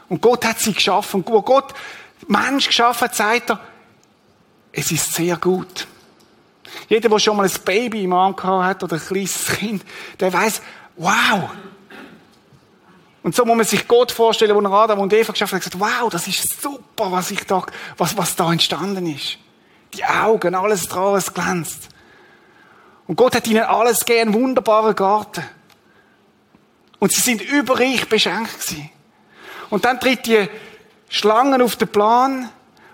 Und 0.08 0.22
Gott 0.22 0.46
hat 0.46 0.58
sie 0.58 0.72
geschaffen. 0.72 1.20
Und 1.20 1.28
wo 1.28 1.42
Gott 1.42 1.74
Mensch 2.28 2.66
geschaffen 2.68 3.08
hat, 3.08 3.14
sagt 3.14 3.50
er, 3.50 3.60
es 4.72 4.90
ist 4.90 5.12
sehr 5.12 5.36
gut. 5.36 5.86
Jeder, 6.88 7.10
der 7.10 7.18
schon 7.18 7.36
mal 7.36 7.44
ein 7.46 7.64
Baby 7.64 8.04
im 8.04 8.14
Arm 8.14 8.34
gehabt 8.34 8.64
hat 8.64 8.84
oder 8.84 8.96
ein 8.96 9.06
kleines 9.06 9.46
Kind, 9.48 9.84
der 10.18 10.32
weiß, 10.32 10.62
wow. 10.96 11.50
Und 13.22 13.36
so 13.36 13.44
muss 13.44 13.56
man 13.56 13.66
sich 13.66 13.86
Gott 13.86 14.10
vorstellen, 14.10 14.54
wo 14.54 14.60
er 14.60 14.72
Adam 14.72 14.98
und 14.98 15.12
Eva 15.12 15.32
geschaffen 15.32 15.56
hat, 15.56 15.64
gesagt, 15.64 15.80
wow, 15.80 16.10
das 16.10 16.26
ist 16.26 16.60
super, 16.60 17.12
was 17.12 17.30
ich 17.30 17.44
da, 17.46 17.64
was, 17.96 18.16
was 18.16 18.34
da 18.34 18.50
entstanden 18.50 19.06
ist. 19.06 19.38
Die 19.94 20.04
Augen, 20.04 20.54
alles 20.54 20.88
dran, 20.88 21.14
es 21.14 21.32
glänzt. 21.32 21.88
Und 23.06 23.16
Gott 23.16 23.36
hat 23.36 23.46
ihnen 23.46 23.62
alles 23.62 24.00
gegeben, 24.00 24.32
einen 24.32 24.42
wunderbaren 24.42 24.94
Garten. 24.94 25.44
Und 26.98 27.12
sie 27.12 27.20
sind 27.20 27.42
überreich 27.42 28.08
beschenkt 28.08 28.60
gewesen. 28.60 28.90
Und 29.70 29.84
dann 29.84 30.00
tritt 30.00 30.26
die 30.26 30.48
Schlange 31.08 31.62
auf 31.62 31.76
den 31.76 31.88
Plan, 31.88 32.48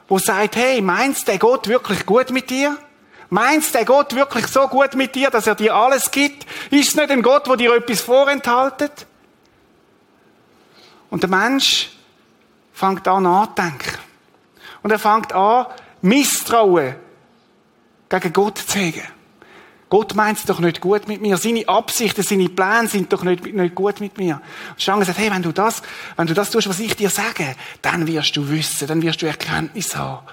wo 0.08 0.18
sagt, 0.18 0.56
hey, 0.56 0.80
meinst 0.80 1.28
der 1.28 1.38
Gott 1.38 1.68
wirklich 1.68 2.06
gut 2.06 2.30
mit 2.30 2.50
dir? 2.50 2.76
Meinst 3.30 3.74
der 3.74 3.84
Gott 3.84 4.14
wirklich 4.14 4.46
so 4.46 4.66
gut 4.68 4.94
mit 4.94 5.14
dir, 5.14 5.30
dass 5.30 5.46
er 5.46 5.54
dir 5.54 5.74
alles 5.74 6.10
gibt? 6.10 6.46
Ist 6.70 6.88
es 6.88 6.94
nicht 6.96 7.10
ein 7.10 7.22
Gott, 7.22 7.48
wo 7.48 7.56
dir 7.56 7.74
etwas 7.74 8.00
vorenthaltet? 8.00 9.06
Und 11.10 11.22
der 11.22 11.30
Mensch 11.30 11.90
fängt 12.72 13.06
an 13.08 13.24
nachzudenken. 13.24 13.98
Und 14.82 14.90
er 14.90 14.98
fängt 14.98 15.32
an, 15.32 15.66
Misstrauen 16.02 16.94
gegen 18.08 18.32
Gott 18.32 18.58
zu 18.58 18.78
hegen. 18.78 19.02
Gott 19.90 20.14
meint 20.14 20.38
es 20.38 20.44
doch 20.44 20.60
nicht 20.60 20.80
gut 20.80 21.08
mit 21.08 21.22
mir. 21.22 21.38
Seine 21.38 21.66
Absichten, 21.66 22.22
seine 22.22 22.50
Pläne 22.50 22.88
sind 22.88 23.12
doch 23.12 23.22
nicht, 23.22 23.44
nicht 23.44 23.74
gut 23.74 24.00
mit 24.00 24.18
mir. 24.18 24.40
Und 24.70 24.82
Schlange 24.82 25.04
sagt, 25.04 25.18
hey, 25.18 25.30
wenn 25.30 25.42
du 25.42 25.52
das, 25.52 25.82
wenn 26.16 26.26
du 26.26 26.34
das 26.34 26.50
tust, 26.50 26.68
was 26.68 26.78
ich 26.78 26.94
dir 26.94 27.08
sage, 27.08 27.56
dann 27.80 28.06
wirst 28.06 28.36
du 28.36 28.48
wissen, 28.50 28.86
dann 28.86 29.00
wirst 29.00 29.22
du 29.22 29.26
Erkenntnis 29.26 29.96
haben. 29.96 30.26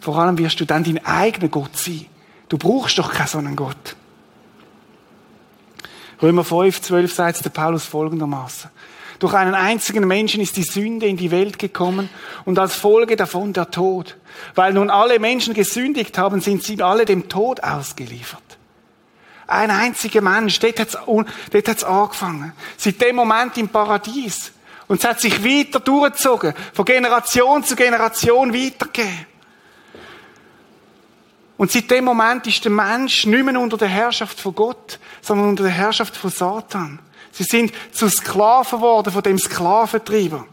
Vor 0.00 0.18
allem 0.18 0.36
wirst 0.36 0.60
du 0.60 0.66
dann 0.66 0.84
dein 0.84 1.04
eigener 1.04 1.48
Gott 1.48 1.76
sein. 1.76 2.06
Du 2.48 2.58
brauchst 2.58 2.98
doch 2.98 3.12
keinen 3.12 3.26
so 3.26 3.38
einen 3.38 3.56
Gott. 3.56 3.96
Römer 6.20 6.44
5, 6.44 6.82
12 6.82 7.14
sagt 7.14 7.44
der 7.44 7.50
Paulus 7.50 7.86
folgendermaßen. 7.86 8.70
Durch 9.20 9.34
einen 9.34 9.54
einzigen 9.54 10.08
Menschen 10.08 10.40
ist 10.40 10.56
die 10.56 10.62
Sünde 10.62 11.06
in 11.06 11.18
die 11.18 11.30
Welt 11.30 11.58
gekommen 11.58 12.08
und 12.46 12.58
als 12.58 12.74
Folge 12.74 13.16
davon 13.16 13.52
der 13.52 13.70
Tod. 13.70 14.16
Weil 14.54 14.72
nun 14.72 14.88
alle 14.88 15.18
Menschen 15.18 15.52
gesündigt 15.52 16.16
haben, 16.16 16.40
sind 16.40 16.64
sie 16.64 16.82
alle 16.82 17.04
dem 17.04 17.28
Tod 17.28 17.62
ausgeliefert. 17.62 18.42
Ein 19.46 19.70
einziger 19.70 20.22
Mensch, 20.22 20.58
dort 20.58 20.80
hat's, 20.80 20.96
dort 20.96 21.84
angefangen. 21.84 22.54
Seit 22.78 23.00
dem 23.02 23.16
Moment 23.16 23.58
im 23.58 23.68
Paradies. 23.68 24.52
Und 24.88 25.00
es 25.00 25.04
hat 25.04 25.20
sich 25.20 25.44
weiter 25.44 25.80
durchgezogen. 25.80 26.54
Von 26.72 26.86
Generation 26.86 27.62
zu 27.62 27.76
Generation 27.76 28.54
weitergegeben. 28.54 29.26
Und 31.58 31.70
seit 31.70 31.90
dem 31.90 32.06
Moment 32.06 32.46
ist 32.46 32.64
der 32.64 32.72
Mensch 32.72 33.26
nicht 33.26 33.44
mehr 33.44 33.60
unter 33.60 33.76
der 33.76 33.88
Herrschaft 33.88 34.40
von 34.40 34.54
Gott, 34.54 34.98
sondern 35.20 35.50
unter 35.50 35.64
der 35.64 35.72
Herrschaft 35.72 36.16
von 36.16 36.30
Satan. 36.30 37.00
Sie 37.40 37.44
sind 37.44 37.72
zu 37.90 38.06
Sklaven 38.10 38.80
geworden 38.80 39.10
von 39.10 39.22
dem 39.22 39.38
Sklaventreiber. 39.38 40.46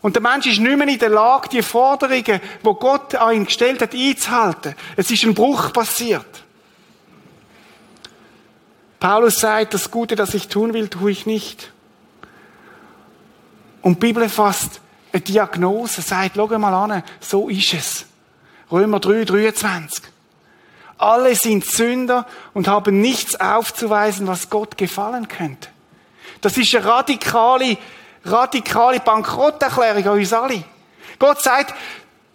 Und 0.00 0.16
der 0.16 0.22
Mensch 0.22 0.46
ist 0.46 0.58
nicht 0.58 0.76
mehr 0.76 0.88
in 0.88 0.98
der 0.98 1.08
Lage, 1.08 1.48
die 1.50 1.62
Forderungen, 1.62 2.40
die 2.64 2.74
Gott 2.80 3.14
an 3.14 3.36
ihn 3.36 3.44
gestellt 3.44 3.80
hat, 3.80 3.94
einzuhalten. 3.94 4.74
Es 4.96 5.08
ist 5.12 5.22
ein 5.22 5.34
Bruch 5.34 5.72
passiert. 5.72 6.42
Paulus 8.98 9.36
sagt, 9.36 9.74
das 9.74 9.88
Gute, 9.88 10.16
das 10.16 10.34
ich 10.34 10.48
tun 10.48 10.74
will, 10.74 10.88
tue 10.88 11.12
ich 11.12 11.26
nicht. 11.26 11.70
Und 13.82 14.02
die 14.02 14.06
Bibel 14.08 14.28
fasst 14.28 14.80
eine 15.12 15.22
Diagnose, 15.22 16.02
sagt, 16.02 16.32
schau 16.34 16.58
mal 16.58 16.74
an, 16.74 17.04
so 17.20 17.48
ist 17.48 17.72
es. 17.72 18.06
Römer 18.72 18.98
3, 18.98 19.26
23. 19.26 20.02
Alle 21.02 21.34
sind 21.34 21.64
Sünder 21.64 22.26
und 22.54 22.68
haben 22.68 23.00
nichts 23.00 23.40
aufzuweisen, 23.40 24.28
was 24.28 24.50
Gott 24.50 24.78
gefallen 24.78 25.26
könnte. 25.26 25.68
Das 26.40 26.56
ist 26.56 26.72
eine 26.76 26.84
radikale, 26.84 27.76
radikale 28.24 29.00
Bankrotterklärung 29.00 30.04
an 30.06 30.18
uns 30.20 30.32
alle. 30.32 30.62
Gott 31.18 31.42
sagt, 31.42 31.74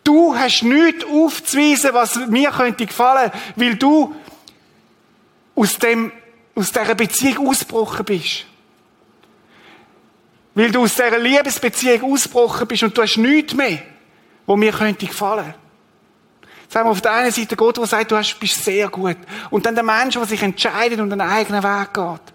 du 0.04 0.36
hast 0.36 0.64
nichts 0.64 1.06
aufzuweisen, 1.06 1.94
was 1.94 2.18
mir 2.28 2.52
könnte 2.52 2.86
gefallen, 2.86 3.32
weil 3.56 3.76
du 3.76 4.14
aus 5.56 5.80
dem, 5.80 6.12
aus 6.54 6.70
dieser 6.70 6.96
Beziehung 6.96 7.48
ausgebrochen 7.48 8.04
bist. 8.04 8.46
Weil 10.56 10.72
du 10.72 10.84
aus 10.84 10.96
dieser 10.96 11.18
Liebesbeziehung 11.20 12.12
ausgebrochen 12.12 12.68
bist 12.68 12.84
und 12.84 12.98
du 12.98 13.02
hast 13.02 13.16
nichts 13.16 13.54
mehr, 13.54 13.80
wo 14.46 14.58
mir 14.58 14.74
könnte 14.74 15.06
gefallen. 15.06 15.54
Sagen 16.70 16.88
wir 16.88 16.92
auf 16.92 17.02
der 17.02 17.14
einen 17.14 17.32
Seite 17.32 17.56
Gott, 17.56 17.78
der 17.78 17.86
sagt, 17.86 18.12
du 18.12 18.22
bist 18.40 18.64
sehr 18.64 18.90
gut. 18.90 19.18
Und 19.50 19.66
dann 19.66 19.76
der 19.76 19.84
Mensch, 19.84 20.16
der 20.16 20.26
sich 20.26 20.42
entscheidet 20.42 21.00
und 21.00 21.12
einen 21.12 21.22
eigenen 21.22 21.64
Weg 21.64 21.94
geht. 21.94 22.34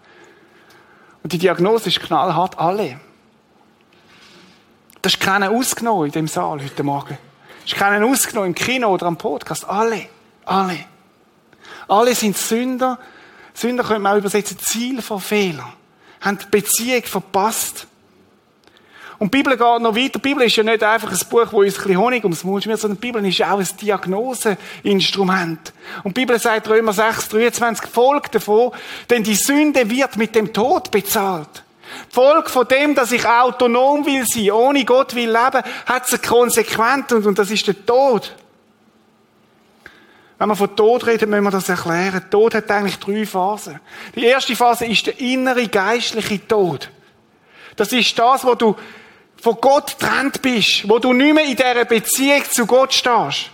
Und 1.22 1.32
die 1.32 1.38
Diagnose 1.38 1.88
ist 1.88 2.00
knallhart, 2.00 2.58
alle. 2.58 2.98
Das 5.02 5.14
ist 5.14 5.20
keiner 5.20 5.50
ausgenommen 5.50 6.06
in 6.06 6.12
dem 6.12 6.28
Saal 6.28 6.62
heute 6.62 6.82
Morgen. 6.82 7.18
Das 7.62 7.72
ist 7.72 7.78
keiner 7.78 8.04
ausgenommen 8.06 8.50
im 8.50 8.54
Kino 8.54 8.88
oder 8.88 9.06
am 9.06 9.16
Podcast. 9.16 9.68
Alle. 9.68 10.06
Alle. 10.44 10.78
Alle 11.88 12.14
sind 12.14 12.36
Sünder. 12.36 12.98
Sünder 13.54 13.84
könnte 13.84 14.00
man 14.00 14.14
auch 14.14 14.18
übersetzen, 14.18 14.58
Ziel 14.58 15.02
von 15.02 15.20
Fehlern. 15.20 15.72
Haben 16.20 16.38
die 16.38 16.46
Beziehung 16.50 17.02
verpasst. 17.02 17.86
Und 19.22 19.32
die 19.32 19.38
Bibel 19.38 19.56
geht 19.56 19.60
noch 19.60 19.94
weiter. 19.94 20.08
Die 20.14 20.18
Bibel 20.18 20.42
ist 20.42 20.56
ja 20.56 20.64
nicht 20.64 20.82
einfach 20.82 21.12
ein 21.12 21.28
Buch, 21.30 21.46
wo 21.52 21.60
uns 21.60 21.76
ein 21.76 21.82
bisschen 21.84 21.96
Honig 21.96 22.24
ums 22.24 22.42
Maul 22.42 22.60
schmiert, 22.60 22.80
sondern 22.80 23.00
die 23.00 23.06
Bibel 23.06 23.24
ist 23.24 23.40
auch 23.40 23.60
ein 23.60 23.68
Diagnoseinstrument. 23.80 25.72
Und 26.02 26.16
die 26.16 26.22
Bibel 26.22 26.40
sagt 26.40 26.68
Römer 26.68 26.92
6, 26.92 27.28
23, 27.28 27.88
folgt 27.88 28.34
davon, 28.34 28.72
denn 29.10 29.22
die 29.22 29.36
Sünde 29.36 29.88
wird 29.88 30.16
mit 30.16 30.34
dem 30.34 30.52
Tod 30.52 30.90
bezahlt. 30.90 31.62
Folge 32.08 32.48
von 32.48 32.66
dem, 32.66 32.96
dass 32.96 33.12
ich 33.12 33.24
autonom 33.24 34.04
will 34.04 34.24
sein, 34.26 34.50
ohne 34.50 34.84
Gott 34.84 35.14
will 35.14 35.30
leben, 35.30 35.62
hat 35.86 36.04
es 36.04 36.14
eine 36.14 36.22
Konsequenz 36.22 37.12
und, 37.12 37.24
und 37.24 37.38
das 37.38 37.52
ist 37.52 37.64
der 37.64 37.86
Tod. 37.86 38.34
Wenn 40.36 40.48
wir 40.48 40.56
von 40.56 40.74
Tod 40.74 41.06
reden, 41.06 41.30
müssen 41.30 41.44
wir 41.44 41.52
das 41.52 41.68
erklären. 41.68 42.24
Tod 42.28 42.56
hat 42.56 42.68
eigentlich 42.72 42.98
drei 42.98 43.24
Phasen. 43.24 43.78
Die 44.16 44.24
erste 44.24 44.56
Phase 44.56 44.84
ist 44.86 45.06
der 45.06 45.20
innere 45.20 45.68
geistliche 45.68 46.44
Tod. 46.48 46.90
Das 47.76 47.92
ist 47.92 48.18
das, 48.18 48.44
wo 48.44 48.56
du 48.56 48.74
von 49.42 49.56
Gott 49.60 49.98
getrennt 49.98 50.40
bist, 50.40 50.88
wo 50.88 51.00
du 51.00 51.12
nicht 51.12 51.34
mehr 51.34 51.44
in 51.44 51.56
dieser 51.56 51.84
Beziehung 51.84 52.44
zu 52.48 52.64
Gott 52.64 52.94
stehst. 52.94 53.50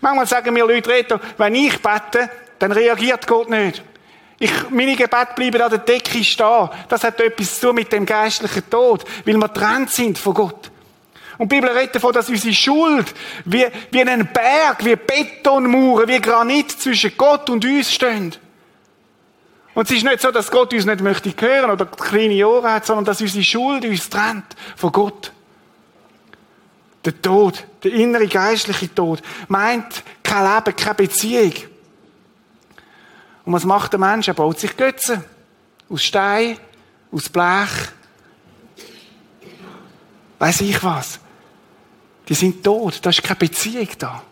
Manchmal 0.00 0.26
sagen 0.26 0.54
mir 0.54 0.64
Leute, 0.64 0.88
Reto, 0.88 1.20
wenn 1.36 1.54
ich 1.54 1.78
bete, 1.82 2.30
dann 2.58 2.72
reagiert 2.72 3.26
Gott 3.26 3.50
nicht. 3.50 3.82
Ich, 4.38 4.50
meine 4.70 4.96
Gebete 4.96 5.34
bleiben 5.36 5.60
an 5.60 5.68
der 5.68 5.80
Decke 5.80 6.24
stehen. 6.24 6.70
Das 6.88 7.04
hat 7.04 7.20
etwas 7.20 7.60
zu 7.60 7.66
tun 7.66 7.74
mit 7.74 7.92
dem 7.92 8.06
geistlichen 8.06 8.68
Tod, 8.70 9.04
weil 9.26 9.36
wir 9.36 9.48
getrennt 9.48 9.90
sind 9.90 10.18
von 10.18 10.32
Gott. 10.32 10.70
Und 11.36 11.52
die 11.52 11.56
Bibel 11.56 11.68
redet 11.68 11.96
davon, 11.96 12.14
dass 12.14 12.30
unsere 12.30 12.54
Schuld 12.54 13.12
wie, 13.44 13.66
wie 13.90 14.00
ein 14.00 14.26
Berg, 14.32 14.82
wie 14.86 14.96
Betonmauern, 14.96 16.08
wie 16.08 16.20
Granit 16.20 16.72
zwischen 16.72 17.14
Gott 17.14 17.50
und 17.50 17.62
uns 17.62 17.92
stehen. 17.92 18.34
Und 19.76 19.90
es 19.90 19.98
ist 19.98 20.04
nicht 20.04 20.22
so, 20.22 20.30
dass 20.30 20.50
Gott 20.50 20.72
uns 20.72 20.86
nicht 20.86 21.02
möchte 21.02 21.34
hören 21.38 21.70
oder 21.70 21.84
kleine 21.84 22.48
Ohren 22.48 22.64
hat, 22.64 22.86
sondern 22.86 23.04
dass 23.04 23.20
unsere 23.20 23.44
Schuld 23.44 23.84
uns 23.84 24.08
trennt 24.08 24.56
von 24.74 24.90
Gott. 24.90 25.32
Der 27.04 27.20
Tod, 27.20 27.62
der 27.84 27.92
innere 27.92 28.26
geistliche 28.26 28.94
Tod, 28.94 29.20
meint 29.48 30.02
kein 30.22 30.44
Leben, 30.44 30.74
keine 30.74 30.94
Beziehung. 30.94 31.52
Und 33.44 33.52
was 33.52 33.64
macht 33.64 33.92
der 33.92 34.00
Mensch? 34.00 34.28
Er 34.28 34.34
baut 34.34 34.58
sich 34.58 34.74
Götzen. 34.74 35.22
Aus 35.90 36.02
Stein, 36.02 36.56
aus 37.12 37.28
Blech. 37.28 37.90
Weiß 40.38 40.62
ich 40.62 40.82
was. 40.82 41.20
Die 42.30 42.34
sind 42.34 42.64
tot. 42.64 43.00
Da 43.02 43.10
ist 43.10 43.22
keine 43.22 43.36
Beziehung 43.36 43.88
da. 43.98 44.22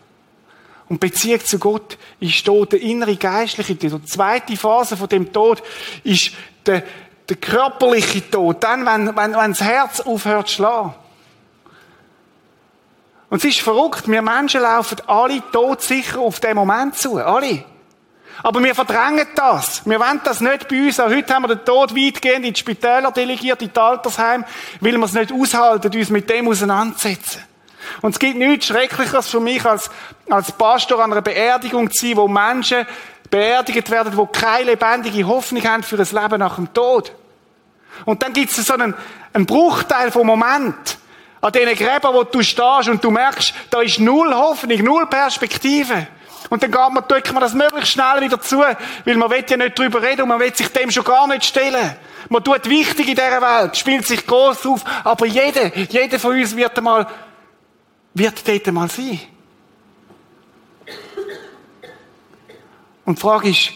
Und 0.87 0.99
Beziehung 0.99 1.43
zu 1.43 1.57
Gott 1.57 1.97
ist 2.19 2.45
tot, 2.45 2.73
der 2.73 2.81
innere 2.81 3.15
geistliche 3.15 3.77
Tod. 3.77 4.03
Die 4.03 4.05
zweite 4.05 4.55
Phase 4.55 4.95
von 4.95 5.09
dem 5.09 5.33
Tod 5.33 5.63
ist 6.03 6.31
der, 6.65 6.83
der 7.27 7.37
körperliche 7.37 8.29
Tod. 8.29 8.63
Dann, 8.63 8.85
wenn, 8.85 9.15
wenn, 9.15 9.35
wenn 9.35 9.51
das 9.51 9.61
Herz 9.61 9.99
aufhört 10.01 10.47
zu 10.47 10.55
schlagen. 10.55 10.93
Und 13.29 13.43
es 13.43 13.45
ist 13.45 13.61
verrückt, 13.61 14.07
wir 14.07 14.21
Menschen 14.21 14.61
laufen 14.61 14.97
alle 15.07 15.41
todsicher 15.51 16.19
auf 16.19 16.39
den 16.39 16.55
Moment 16.55 16.95
zu. 16.95 17.17
Alle. 17.17 17.63
Aber 18.43 18.63
wir 18.63 18.75
verdrängen 18.75 19.27
das. 19.35 19.81
Wir 19.85 19.99
wollen 19.99 20.21
das 20.23 20.41
nicht 20.41 20.67
bei 20.67 20.85
uns. 20.85 20.99
Auch 20.99 21.09
heute 21.09 21.33
haben 21.33 21.43
wir 21.43 21.55
den 21.55 21.65
Tod 21.65 21.95
weitgehend 21.95 22.45
in 22.45 22.53
die 22.53 22.59
Spitäler 22.59 23.11
delegiert, 23.11 23.61
in 23.61 23.71
die 23.73 23.79
Altersheim, 23.79 24.45
weil 24.81 24.97
wir 24.97 25.03
es 25.03 25.13
nicht 25.13 25.31
aushalten, 25.31 25.95
uns 25.95 26.09
mit 26.09 26.29
dem 26.29 26.47
auseinandersetzen. 26.47 27.41
Und 28.01 28.11
es 28.11 28.19
gibt 28.19 28.37
nichts 28.37 28.67
Schrecklicheres 28.67 29.29
für 29.29 29.39
mich, 29.39 29.65
als, 29.65 29.89
als 30.29 30.51
Pastor 30.51 31.03
an 31.03 31.11
einer 31.11 31.21
Beerdigung 31.21 31.91
zu 31.91 32.05
sein, 32.05 32.17
wo 32.17 32.27
Menschen 32.27 32.85
beerdigt 33.29 33.89
werden, 33.89 34.15
wo 34.15 34.25
keine 34.25 34.71
lebendige 34.71 35.27
Hoffnung 35.27 35.63
haben 35.63 35.83
für 35.83 35.97
das 35.97 36.11
Leben 36.11 36.39
nach 36.39 36.55
dem 36.55 36.73
Tod. 36.73 37.11
Und 38.05 38.21
dann 38.21 38.33
gibt 38.33 38.51
es 38.51 38.65
so 38.65 38.73
einen, 38.73 38.93
einen 39.33 39.45
Bruchteil 39.45 40.11
vom 40.11 40.27
Moment, 40.27 40.97
An 41.45 41.51
diesen 41.51 41.75
Gräbern, 41.75 42.15
wo 42.15 42.23
du 42.23 42.41
stehst 42.41 42.89
und 42.89 43.03
du 43.03 43.11
merkst, 43.11 43.53
da 43.69 43.81
ist 43.81 43.99
null 43.99 44.33
Hoffnung, 44.33 44.83
null 44.83 45.05
Perspektive. 45.05 46.07
Und 46.49 46.63
dann 46.63 46.71
geht 46.71 46.91
man, 46.91 47.07
drückt 47.07 47.31
man 47.33 47.41
das 47.41 47.53
möglichst 47.53 47.91
schnell 47.91 48.21
wieder 48.21 48.41
zu, 48.41 48.59
weil 48.59 49.15
man 49.15 49.29
will 49.29 49.45
ja 49.47 49.57
nicht 49.57 49.77
drüber 49.77 50.01
reden 50.01 50.23
und 50.23 50.29
man 50.29 50.39
will 50.39 50.55
sich 50.55 50.69
dem 50.69 50.89
schon 50.89 51.03
gar 51.03 51.27
nicht 51.27 51.45
stellen. 51.45 51.95
Man 52.29 52.43
tut 52.43 52.67
wichtig 52.67 53.09
in 53.09 53.15
dieser 53.15 53.41
Welt, 53.41 53.77
spielt 53.77 54.07
sich 54.07 54.25
groß 54.25 54.65
auf, 54.65 54.81
aber 55.03 55.27
jeder, 55.27 55.75
jeder 55.77 56.17
von 56.17 56.31
uns 56.31 56.55
wird 56.55 56.75
einmal, 56.77 57.05
wird 58.15 58.47
dort 58.47 58.67
einmal 58.67 58.89
sein. 58.89 59.19
Und 63.05 63.19
die 63.19 63.21
Frage 63.21 63.49
ist, 63.49 63.71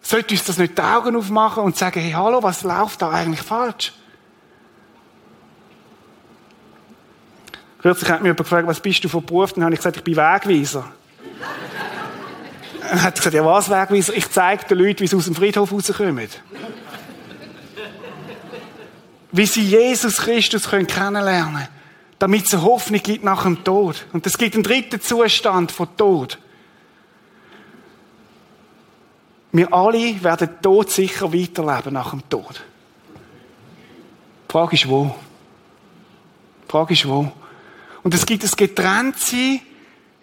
sollte 0.00 0.34
uns 0.34 0.44
das 0.44 0.56
nicht 0.56 0.78
die 0.78 0.82
Augen 0.82 1.14
aufmachen 1.14 1.62
und 1.62 1.76
sagen, 1.76 2.00
hey, 2.00 2.12
hallo, 2.12 2.42
was 2.42 2.62
läuft 2.62 3.02
da 3.02 3.10
eigentlich 3.10 3.42
falsch? 3.42 3.92
Kürzlich 7.82 8.10
hat 8.10 8.20
mich 8.20 8.28
jemand 8.28 8.38
gefragt, 8.38 8.66
was 8.66 8.80
bist 8.80 9.04
du 9.04 9.08
von 9.08 9.24
Beruf? 9.24 9.52
Dann 9.52 9.64
habe 9.64 9.74
ich 9.74 9.80
gesagt, 9.80 9.98
ich 9.98 10.04
bin 10.04 10.16
Wegweiser. 10.16 10.90
Dann 12.80 13.02
hat 13.02 13.14
er 13.14 13.18
gesagt, 13.18 13.34
ja 13.34 13.44
was 13.44 13.68
Wegweiser? 13.68 14.14
Ich 14.14 14.30
zeige 14.30 14.64
den 14.64 14.78
Leuten, 14.78 15.00
wie 15.00 15.06
sie 15.06 15.16
aus 15.16 15.26
dem 15.26 15.34
Friedhof 15.34 15.70
rauskommen. 15.70 16.28
Wie 19.30 19.46
sie 19.46 19.62
Jesus 19.62 20.16
Christus 20.16 20.68
kennenlernen 20.68 21.54
können, 21.54 21.77
damit 22.18 22.46
es 22.46 22.54
eine 22.54 22.64
Hoffnung 22.64 23.02
gibt 23.02 23.24
nach 23.24 23.44
dem 23.44 23.62
Tod. 23.62 24.06
Und 24.12 24.26
es 24.26 24.36
gibt 24.36 24.54
einen 24.54 24.64
dritten 24.64 25.00
Zustand 25.00 25.70
von 25.70 25.96
Tod. 25.96 26.38
Wir 29.52 29.72
alle 29.72 30.22
werden 30.22 30.60
tot 30.60 30.90
sicher 30.90 31.32
weiterleben 31.32 31.94
nach 31.94 32.10
dem 32.10 32.28
Tod. 32.28 32.62
Die 34.48 34.52
Frage 34.52 34.76
ist 34.76 34.88
wo? 34.88 35.14
Die 36.64 36.70
Frage 36.70 36.94
ist 36.94 37.08
wo? 37.08 37.30
Und 38.02 38.14
es 38.14 38.26
gibt 38.26 38.44
ein 38.44 38.50
Getrenntsein 38.56 39.60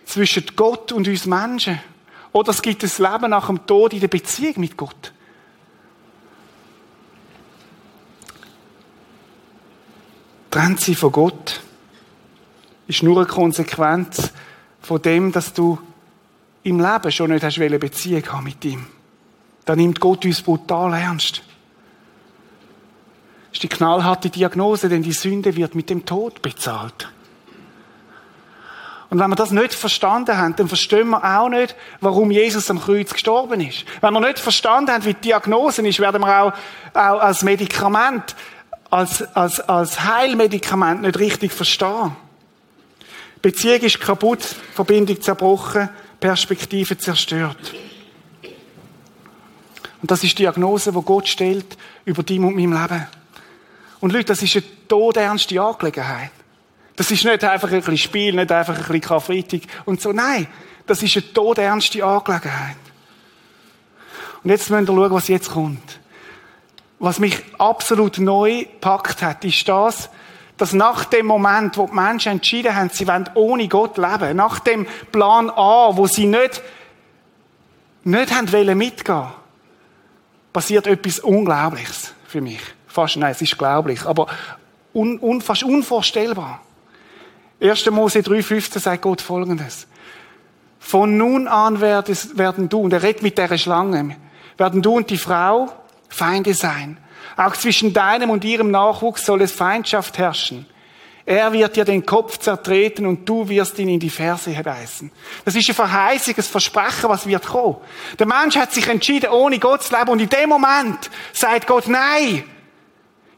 zwischen 0.06 0.46
Gott 0.56 0.92
und 0.92 1.08
uns 1.08 1.26
Menschen. 1.26 1.80
Oder 2.32 2.52
es 2.52 2.62
gibt 2.62 2.84
ein 2.84 2.92
Leben 2.98 3.30
nach 3.32 3.48
dem 3.48 3.66
Tod 3.66 3.94
in 3.94 4.00
der 4.00 4.08
Beziehung 4.08 4.56
mit 4.58 4.76
Gott. 4.76 5.14
Trennt 10.52 10.82
sie 10.82 10.96
von 10.96 11.12
Gott 11.12 11.62
ist 12.88 13.04
nur 13.04 13.18
eine 13.18 13.26
Konsequenz 13.26 14.32
von 14.82 15.02
dem, 15.02 15.32
dass 15.32 15.54
du 15.54 15.80
im 16.64 16.80
Leben 16.80 17.12
schon 17.12 17.32
nicht 17.32 17.44
hast 17.44 17.58
Beziehung 17.58 18.26
haben 18.32 18.44
mit 18.44 18.64
ihm 18.66 18.86
dann 19.66 19.80
nimmt 19.80 20.00
Gott 20.00 20.24
uns 20.26 20.42
brutal 20.42 20.94
ernst. 20.94 21.38
Das 23.50 23.54
ist 23.54 23.64
die 23.64 23.68
knallharte 23.68 24.30
Diagnose, 24.30 24.90
denn 24.90 25.02
die 25.02 25.12
Sünde 25.12 25.56
wird 25.56 25.76
mit 25.76 25.90
dem 25.90 26.06
Tod 26.06 26.42
bezahlt. 26.42 27.10
Und 29.10 29.20
wenn 29.20 29.30
wir 29.30 29.36
das 29.36 29.52
nicht 29.52 29.74
verstanden 29.74 30.38
haben, 30.38 30.56
dann 30.56 30.68
verstehen 30.68 31.10
wir 31.10 31.24
auch 31.24 31.50
nicht, 31.50 31.76
warum 32.02 32.32
Jesus 32.32 32.70
am 32.70 32.82
Kreuz 32.82 33.14
gestorben 33.14 33.62
ist. 33.62 33.86
Wenn 34.02 34.14
wir 34.14 34.20
nicht 34.20 34.40
verstanden 34.40 34.92
haben, 34.92 35.06
wie 35.06 35.14
die 35.14 35.22
Diagnose 35.22 35.88
ist, 35.88 36.00
werden 36.00 36.22
wir 36.22 36.42
auch, 36.42 36.54
auch 36.94 37.20
als 37.22 37.44
Medikament, 37.44 38.36
als, 38.90 39.22
als, 39.36 39.62
als 39.62 40.04
Heilmedikament 40.04 41.04
nicht 41.04 41.20
richtig 41.20 41.54
verstehen. 41.54 42.16
Beziehung 43.46 43.82
ist 43.82 44.00
kaputt, 44.00 44.42
Verbindung 44.74 45.22
zerbrochen, 45.22 45.88
Perspektive 46.20 46.98
zerstört. 46.98 47.76
Und 50.02 50.10
das 50.10 50.24
ist 50.24 50.32
die 50.32 50.42
Diagnose, 50.42 50.92
die 50.92 51.02
Gott 51.04 51.28
stellt 51.28 51.78
über 52.06 52.24
dein 52.24 52.44
und 52.44 52.56
mein 52.56 52.72
Leben. 52.72 53.08
Und 54.00 54.14
Leute, 54.14 54.26
das 54.26 54.42
ist 54.42 54.56
eine 54.56 54.66
todernste 54.88 55.62
Angelegenheit. 55.62 56.32
Das 56.96 57.12
ist 57.12 57.24
nicht 57.24 57.44
einfach 57.44 57.72
ein 57.72 57.82
bisschen 57.82 58.00
Spiel, 58.00 58.34
nicht 58.34 58.52
einfach 58.52 58.74
ein 58.74 58.80
bisschen 58.80 59.02
Karfreitag 59.02 59.62
und 59.86 60.02
so. 60.02 60.12
Nein, 60.12 60.48
das 60.88 61.04
ist 61.04 61.16
eine 61.16 61.32
todernste 61.32 62.04
Angelegenheit. 62.04 62.78
Und 64.44 64.50
jetzt 64.50 64.72
müssen 64.72 64.88
wir 64.88 64.96
schauen, 64.96 65.12
was 65.12 65.28
jetzt 65.28 65.52
kommt. 65.52 66.00
Was 66.98 67.20
mich 67.20 67.44
absolut 67.60 68.18
neu 68.18 68.66
packt 68.82 69.22
hat, 69.22 69.46
ist 69.46 69.68
das, 69.68 70.10
dass 70.58 70.74
nach 70.74 71.06
dem 71.06 71.26
Moment, 71.26 71.78
wo 71.78 71.88
die 71.88 71.94
Menschen 71.94 72.34
entschieden 72.34 72.76
haben, 72.76 72.90
sie 72.90 73.08
wollen 73.08 73.30
ohne 73.34 73.68
Gott 73.68 73.98
leben, 73.98 74.38
nach 74.38 74.60
dem 74.60 74.88
Plan 75.12 75.50
A, 75.50 75.90
wo 75.92 76.08
sie 76.08 76.26
nicht, 76.26 76.62
nicht 78.04 78.34
haben 78.34 78.52
wollen 78.52 78.78
mitgehen, 78.78 79.28
passiert 80.54 80.88
etwas 80.88 81.20
Unglaubliches 81.20 82.14
für 82.28 82.42
mich. 82.42 82.62
Fast, 82.88 83.18
nein, 83.18 83.32
es 83.32 83.42
ist 83.42 83.58
glaublich, 83.58 84.06
aber 84.06 84.28
un, 84.94 85.20
un, 85.20 85.42
fast 85.42 85.64
unvorstellbar. 85.64 86.62
1. 87.60 87.90
Mose 87.92 88.20
3,15 88.20 88.80
sagt 88.80 89.02
Gott 89.02 89.22
folgendes. 89.22 89.88
Von 90.80 91.18
nun 91.18 91.48
an 91.48 91.82
werden 91.82 92.70
du, 92.70 92.80
und 92.82 92.94
er 92.94 93.04
redet 93.04 93.24
mit 93.24 93.38
der 93.38 93.58
Schlange, 93.58 94.16
werden 94.58 94.82
du 94.82 94.98
und 94.98 95.10
die 95.10 95.18
Frau 95.18 95.70
Feinde 96.08 96.54
sein. 96.54 96.98
Auch 97.38 97.56
zwischen 97.56 97.94
deinem 97.94 98.30
und 98.30 98.44
ihrem 98.44 98.72
Nachwuchs 98.72 99.26
soll 99.26 99.42
es 99.42 99.52
Feindschaft 99.52 100.18
herrschen. 100.18 100.66
Er 101.28 101.52
wird 101.52 101.76
dir 101.76 101.86
den 101.86 102.06
Kopf 102.06 102.38
zertreten 102.38 103.06
und 103.08 103.28
du 103.28 103.50
wirst 103.50 103.80
ihn 103.80 103.90
in 103.90 104.00
die 104.00 104.12
Ferse 104.12 104.52
beißen. 104.52 105.12
Das 105.44 105.56
ist 105.56 105.68
ein 105.68 105.74
verheißiges 105.74 106.48
Versprechen, 106.48 107.10
was 107.10 107.26
wird 107.26 107.48
kommen. 107.48 107.78
Der 108.20 108.28
Mensch 108.28 108.56
hat 108.56 108.72
sich 108.72 108.88
entschieden, 108.88 109.32
ohne 109.32 109.58
Gott 109.58 109.82
zu 109.82 109.96
leben 109.98 110.10
und 110.10 110.22
in 110.22 110.30
dem 110.30 110.50
Moment 110.50 111.10
sagt 111.34 111.66
Gott, 111.66 111.88
nein, 111.88 112.44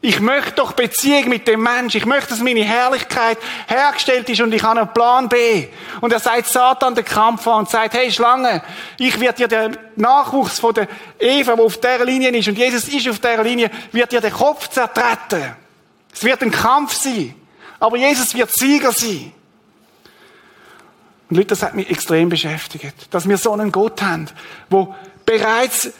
ich 0.00 0.20
möchte 0.20 0.52
doch 0.52 0.72
Beziehung 0.72 1.28
mit 1.28 1.48
dem 1.48 1.60
Mensch. 1.60 1.96
Ich 1.96 2.06
möchte, 2.06 2.30
dass 2.30 2.38
meine 2.38 2.62
Herrlichkeit 2.62 3.36
hergestellt 3.66 4.28
ist 4.28 4.40
und 4.40 4.52
ich 4.52 4.62
habe 4.62 4.80
einen 4.80 4.92
Plan 4.92 5.28
B. 5.28 5.66
Und 6.00 6.12
er 6.12 6.20
sagt 6.20 6.46
Satan 6.46 6.94
den 6.94 7.04
Kampf 7.04 7.46
an 7.48 7.60
und 7.60 7.68
sagt, 7.68 7.94
hey 7.94 8.10
Schlange, 8.12 8.62
ich 8.98 9.18
werde 9.18 9.38
dir 9.38 9.48
den 9.48 9.76
Nachwuchs 9.96 10.60
von 10.60 10.72
der 10.72 10.86
Eva, 11.18 11.56
der 11.56 11.64
auf 11.64 11.78
dieser 11.78 12.04
Linie 12.04 12.30
ist, 12.30 12.46
und 12.46 12.56
Jesus 12.56 12.86
ist 12.86 13.08
auf 13.08 13.18
dieser 13.18 13.42
Linie, 13.42 13.70
wird 13.90 14.12
dir 14.12 14.20
den 14.20 14.32
Kopf 14.32 14.68
zertreten. 14.68 15.56
Es 16.12 16.22
wird 16.22 16.42
ein 16.42 16.52
Kampf 16.52 16.92
sein. 16.92 17.34
Aber 17.80 17.96
Jesus 17.96 18.34
wird 18.34 18.50
Sieger 18.52 18.92
sein. 18.92 19.32
Und 21.28 21.36
Leute, 21.36 21.48
das 21.48 21.62
hat 21.62 21.74
mich 21.74 21.90
extrem 21.90 22.28
beschäftigt, 22.28 22.94
dass 23.10 23.28
wir 23.28 23.36
so 23.36 23.52
einen 23.52 23.72
Gott 23.72 24.00
haben, 24.00 24.28
wo 24.70 24.94
bereits 25.26 25.90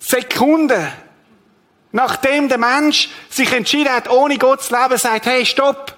Sekunden 0.00 0.88
nachdem 1.92 2.48
der 2.48 2.58
Mensch 2.58 3.08
sich 3.28 3.52
entschieden 3.52 3.92
hat, 3.92 4.08
ohne 4.10 4.38
Gott 4.38 4.62
zu 4.62 4.74
leben, 4.74 4.98
sagt, 4.98 5.26
hey, 5.26 5.44
stopp, 5.44 5.96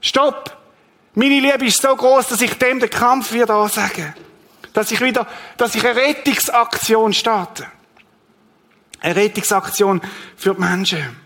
stopp. 0.00 0.56
Meine 1.14 1.40
Liebe 1.40 1.66
ist 1.66 1.82
so 1.82 1.94
groß, 1.94 2.28
dass 2.28 2.40
ich 2.40 2.54
dem 2.54 2.78
den 2.78 2.90
Kampf 2.90 3.32
wieder 3.32 3.50
ansagen. 3.54 4.14
Dass 4.72 4.90
ich 4.92 5.00
wieder, 5.00 5.26
dass 5.56 5.74
ich 5.74 5.84
eine 5.84 5.98
Rettungsaktion 5.98 7.12
starte. 7.12 7.66
Eine 9.00 9.16
Rettungsaktion 9.16 10.00
für 10.36 10.54
die 10.54 10.60
Menschen. 10.60 11.16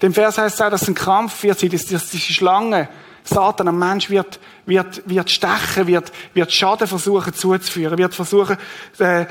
Dem 0.00 0.14
Vers 0.14 0.38
heißt 0.38 0.54
es 0.54 0.60
auch, 0.60 0.70
dass 0.70 0.82
es 0.82 0.88
ein 0.88 0.94
Kampf 0.94 1.42
wird 1.42 1.58
sein, 1.58 1.70
dass 1.70 2.10
die 2.10 2.18
Schlange, 2.18 2.88
Satan 3.24 3.68
am 3.68 3.78
Mensch 3.78 4.08
wird, 4.08 4.40
wird, 4.64 5.02
wird 5.06 5.30
stechen, 5.30 5.86
wird, 5.86 6.12
wird 6.34 6.52
Schaden 6.52 6.86
versuchen 6.86 7.34
zuzuführen, 7.34 7.98
wird 7.98 8.14
versuchen, 8.14 8.56
äh, 8.98 9.26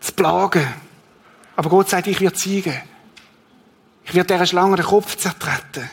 zu 0.00 0.12
plagen. 0.12 0.66
Aber 1.56 1.70
Gott 1.70 1.88
sagt, 1.88 2.06
ich 2.06 2.20
werde 2.20 2.38
siegen. 2.38 2.80
Ich 4.04 4.14
werde 4.14 4.34
dieser 4.34 4.46
Schlange 4.46 4.76
den 4.76 4.84
Kopf 4.84 5.16
zertreten. 5.16 5.90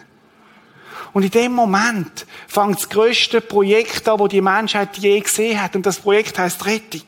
Und 1.14 1.24
in 1.24 1.32
dem 1.32 1.54
Moment 1.54 2.26
fängt 2.48 2.78
das 2.78 2.90
größte 2.90 3.42
Projekt 3.42 4.08
an, 4.08 4.18
das 4.18 4.30
die 4.30 4.42
Menschheit 4.42 4.98
je 4.98 5.20
gesehen 5.20 5.62
hat. 5.62 5.76
Und 5.76 5.86
das 5.86 6.00
Projekt 6.00 6.38
heißt 6.38 6.66
Rettung. 6.66 7.04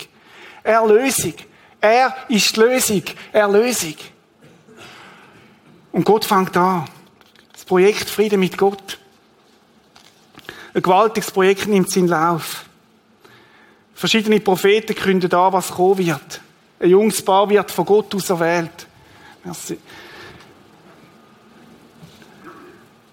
Erlösung. 0.63 1.33
Er 1.81 2.15
ist 2.29 2.55
die 2.55 2.59
Lösung. 2.59 3.03
Erlösung. 3.31 3.95
Und 5.91 6.05
Gott 6.05 6.25
fängt 6.25 6.55
an. 6.55 6.85
Das 7.53 7.65
Projekt 7.65 8.09
Frieden 8.09 8.39
mit 8.39 8.57
Gott. 8.57 8.99
Ein 10.73 10.81
gewaltiges 10.81 11.31
Projekt 11.31 11.67
nimmt 11.67 11.89
seinen 11.89 12.09
Lauf. 12.09 12.65
Verschiedene 13.93 14.39
Propheten 14.39 14.95
künden 14.95 15.33
an, 15.33 15.53
was 15.53 15.71
kommen 15.71 15.99
wird. 15.99 16.41
Ein 16.79 16.89
junges 16.89 17.23
Paar 17.23 17.49
wird 17.49 17.71
von 17.71 17.85
Gott 17.85 18.13
aus 18.15 18.29
erwählt. 18.29 18.87
Merci. 19.43 19.77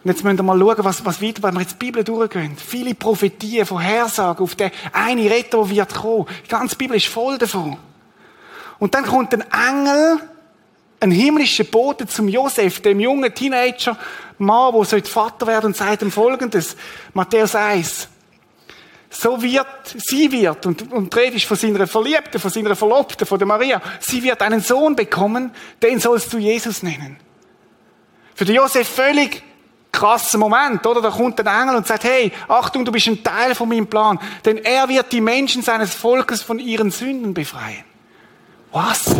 Und 0.04 0.10
jetzt 0.10 0.24
müssen 0.24 0.36
wir 0.36 0.42
mal 0.42 0.58
schauen, 0.58 0.84
was, 0.84 1.04
was 1.04 1.22
weiter, 1.22 1.42
wenn 1.44 1.54
wir 1.54 1.60
jetzt 1.60 1.74
die 1.74 1.84
Bibel 1.86 2.02
durchgehen. 2.02 2.56
Viele 2.56 2.94
Prophetien, 2.94 3.64
Vorhersagen 3.64 4.42
auf 4.42 4.56
den 4.56 4.72
einen 4.92 5.28
Retter, 5.28 5.58
der 5.58 5.70
wird 5.70 5.94
kommen. 5.94 6.26
Die 6.44 6.48
ganze 6.48 6.74
Bibel 6.74 6.96
ist 6.96 7.06
voll 7.06 7.38
davon. 7.38 7.76
Und 8.80 8.94
dann 8.94 9.04
kommt 9.04 9.32
ein 9.32 9.44
Engel 9.52 10.20
ein 11.02 11.10
himmlischer 11.10 11.64
Bote 11.64 12.06
zum 12.06 12.28
Josef, 12.28 12.80
dem 12.80 13.00
jungen 13.00 13.34
Teenager, 13.34 13.98
Mann, 14.38 14.72
der 14.72 15.04
Vater 15.04 15.46
werden 15.48 15.66
und 15.66 15.76
sagt 15.76 16.02
ihm 16.02 16.12
folgendes, 16.12 16.76
Matthäus 17.12 17.56
1. 17.56 18.08
So 19.14 19.42
wird, 19.42 19.66
sie 20.08 20.32
wird, 20.32 20.64
und, 20.64 20.90
und 20.90 21.14
redest 21.14 21.44
von 21.44 21.56
seiner 21.56 21.86
Verliebten, 21.86 22.40
von 22.40 22.50
seiner 22.50 22.74
Verlobten, 22.74 23.26
von 23.26 23.38
der 23.38 23.46
Maria, 23.46 23.80
sie 24.00 24.22
wird 24.22 24.40
einen 24.40 24.62
Sohn 24.62 24.96
bekommen, 24.96 25.52
den 25.82 26.00
sollst 26.00 26.32
du 26.32 26.38
Jesus 26.38 26.82
nennen. 26.82 27.18
Für 28.34 28.46
den 28.46 28.56
Josef 28.56 28.88
völlig 28.88 29.42
krasser 29.92 30.38
Moment, 30.38 30.86
oder? 30.86 31.02
Da 31.02 31.10
kommt 31.10 31.38
ein 31.38 31.62
Engel 31.62 31.76
und 31.76 31.86
sagt, 31.86 32.04
hey, 32.04 32.32
Achtung, 32.48 32.86
du 32.86 32.90
bist 32.90 33.06
ein 33.06 33.22
Teil 33.22 33.54
von 33.54 33.68
meinem 33.68 33.86
Plan. 33.86 34.18
Denn 34.46 34.56
er 34.56 34.88
wird 34.88 35.12
die 35.12 35.20
Menschen 35.20 35.62
seines 35.62 35.94
Volkes 35.94 36.42
von 36.42 36.58
ihren 36.58 36.90
Sünden 36.90 37.34
befreien. 37.34 37.84
Was? 38.72 39.14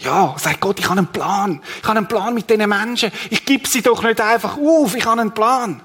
Ja, 0.00 0.34
sagt 0.38 0.60
Gott, 0.60 0.78
ich 0.78 0.84
habe 0.90 0.98
einen 0.98 1.06
Plan. 1.06 1.62
Ich 1.80 1.88
habe 1.88 1.96
einen 1.96 2.06
Plan 2.06 2.34
mit 2.34 2.50
diesen 2.50 2.68
Menschen. 2.68 3.10
Ich 3.30 3.46
gebe 3.46 3.66
sie 3.66 3.80
doch 3.80 4.02
nicht 4.02 4.20
einfach 4.20 4.58
auf. 4.58 4.94
Ich 4.94 5.06
habe 5.06 5.22
einen 5.22 5.32
Plan. 5.32 5.80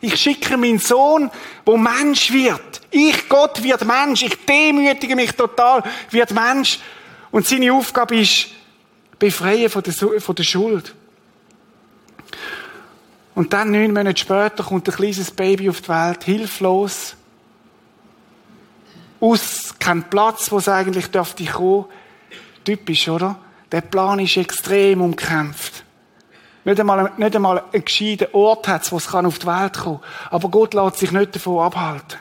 Ich 0.00 0.16
schicke 0.16 0.56
meinen 0.56 0.78
Sohn, 0.78 1.30
wo 1.64 1.76
Mensch 1.76 2.32
wird. 2.32 2.80
Ich, 2.90 3.28
Gott, 3.28 3.62
wird 3.62 3.84
Mensch. 3.84 4.22
Ich 4.22 4.44
demütige 4.46 5.16
mich 5.16 5.32
total, 5.32 5.82
wird 6.10 6.32
Mensch. 6.32 6.78
Und 7.30 7.46
seine 7.46 7.72
Aufgabe 7.72 8.16
ist, 8.16 8.48
befreien 9.18 9.70
von 9.70 9.82
der, 9.82 9.94
von 10.20 10.34
der 10.34 10.42
Schuld. 10.42 10.94
Und 13.34 13.52
dann, 13.52 13.70
neun 13.70 13.92
Monate 13.92 14.18
später, 14.18 14.64
kommt 14.64 14.88
ein 14.88 14.94
kleines 14.94 15.30
Baby 15.30 15.68
auf 15.68 15.82
die 15.82 15.88
Welt, 15.88 16.24
hilflos. 16.24 17.16
Aus, 19.20 19.74
kein 19.78 20.08
Platz, 20.08 20.50
wo 20.50 20.58
es 20.58 20.68
eigentlich 20.68 21.10
dürfte 21.10 21.44
kommen. 21.44 21.86
Typisch, 22.64 23.08
oder? 23.08 23.38
Der 23.72 23.80
Plan 23.80 24.18
ist 24.18 24.36
extrem 24.36 25.00
umkämpft. 25.00 25.85
Nicht 26.66 26.80
einmal, 26.80 27.12
nicht 27.16 27.36
einmal 27.36 27.62
einen 27.72 27.84
gescheiten 27.84 28.26
Ort 28.32 28.66
hat, 28.66 28.90
wo 28.90 28.96
es 28.96 29.14
auf 29.14 29.38
die 29.38 29.46
Welt 29.46 29.74
kommen 29.74 30.00
kann. 30.00 30.32
Aber 30.32 30.48
Gott 30.48 30.74
lässt 30.74 30.98
sich 30.98 31.12
nicht 31.12 31.36
davon 31.36 31.64
abhalten. 31.64 32.18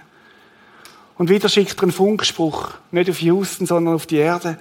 Und 1.17 1.29
wieder 1.29 1.49
schickt 1.49 1.79
er 1.79 1.81
einen 1.81 1.91
Funkspruch. 1.91 2.69
Nicht 2.91 3.09
auf 3.09 3.19
Houston, 3.21 3.65
sondern 3.65 3.95
auf 3.95 4.05
die 4.05 4.17
Erde. 4.17 4.59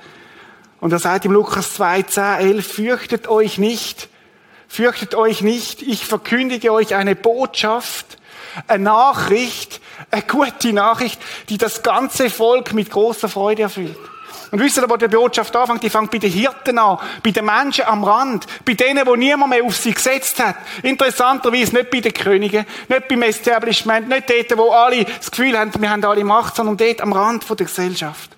Und 0.81 0.91
er 0.93 0.99
sagt 0.99 1.27
im 1.27 1.33
Lukas 1.33 1.75
2, 1.75 2.03
10, 2.03 2.23
11, 2.23 2.67
fürchtet 2.67 3.29
euch 3.29 3.59
nicht. 3.59 4.09
Fürchtet 4.69 5.15
euch 5.15 5.43
nicht. 5.43 5.83
Ich 5.83 6.07
verkündige 6.07 6.73
euch 6.73 6.95
eine 6.95 7.15
Botschaft, 7.15 8.17
eine 8.67 8.85
Nachricht, 8.85 9.83
eine 10.11 10.23
gute 10.23 10.73
Nachricht, 10.73 11.21
die 11.51 11.59
das 11.59 11.83
ganze 11.83 12.31
Volk 12.31 12.73
mit 12.73 12.89
großer 12.89 13.29
Freude 13.29 13.61
erfüllt. 13.61 13.99
Und 14.55 14.61
wisst 14.61 14.77
ihr, 14.77 14.89
wo 14.89 14.97
die 14.97 15.09
Botschaft 15.09 15.57
anfängt? 15.57 15.83
Die 15.83 15.91
fängt 15.91 16.13
bei 16.13 16.19
den 16.19 16.31
Hirten 16.31 16.79
an, 16.79 16.99
bei 17.25 17.33
den 17.33 17.45
Menschen 17.45 17.87
am 17.87 18.05
Rand, 18.05 18.47
bei 18.65 18.75
denen, 18.75 19.05
wo 19.05 19.17
niemand 19.17 19.51
mehr 19.51 19.65
auf 19.65 19.77
sie 19.77 19.93
gesetzt 19.93 20.39
hat. 20.39 20.55
Interessanterweise 20.81 21.75
nicht 21.75 21.91
bei 21.91 21.99
den 21.99 22.15
Königen, 22.15 22.65
nicht 22.89 23.09
beim 23.09 23.23
Establishment, 23.23 24.09
nicht 24.09 24.31
dort, 24.31 24.57
wo 24.57 24.71
alle 24.71 25.07
das 25.07 25.29
Gefühl 25.29 25.59
haben, 25.59 25.73
wir 25.77 25.91
haben 25.91 26.05
alle 26.05 26.23
Macht, 26.23 26.55
sondern 26.55 26.77
dort 26.77 27.01
am 27.01 27.13
Rand 27.13 27.49
der 27.51 27.67
Gesellschaft. 27.67 28.31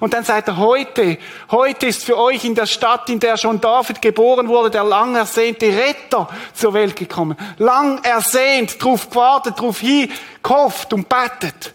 Und 0.00 0.14
dann 0.14 0.24
sagt 0.24 0.48
er, 0.48 0.56
heute, 0.56 1.18
heute 1.50 1.88
ist 1.88 2.04
für 2.04 2.16
euch 2.16 2.42
in 2.46 2.54
der 2.54 2.64
Stadt, 2.64 3.10
in 3.10 3.20
der 3.20 3.36
schon 3.36 3.60
David 3.60 4.00
geboren 4.00 4.48
wurde, 4.48 4.70
der 4.70 4.84
lang 4.84 5.14
ersehnte 5.14 5.66
Retter 5.66 6.26
zur 6.54 6.72
Welt 6.72 6.96
gekommen. 6.96 7.36
Lang 7.58 8.02
ersehnt, 8.02 8.82
drauf 8.82 9.10
gewartet, 9.10 9.60
drauf 9.60 9.80
hin, 9.80 10.10
gehofft 10.42 10.94
und 10.94 11.06
betet. 11.06 11.74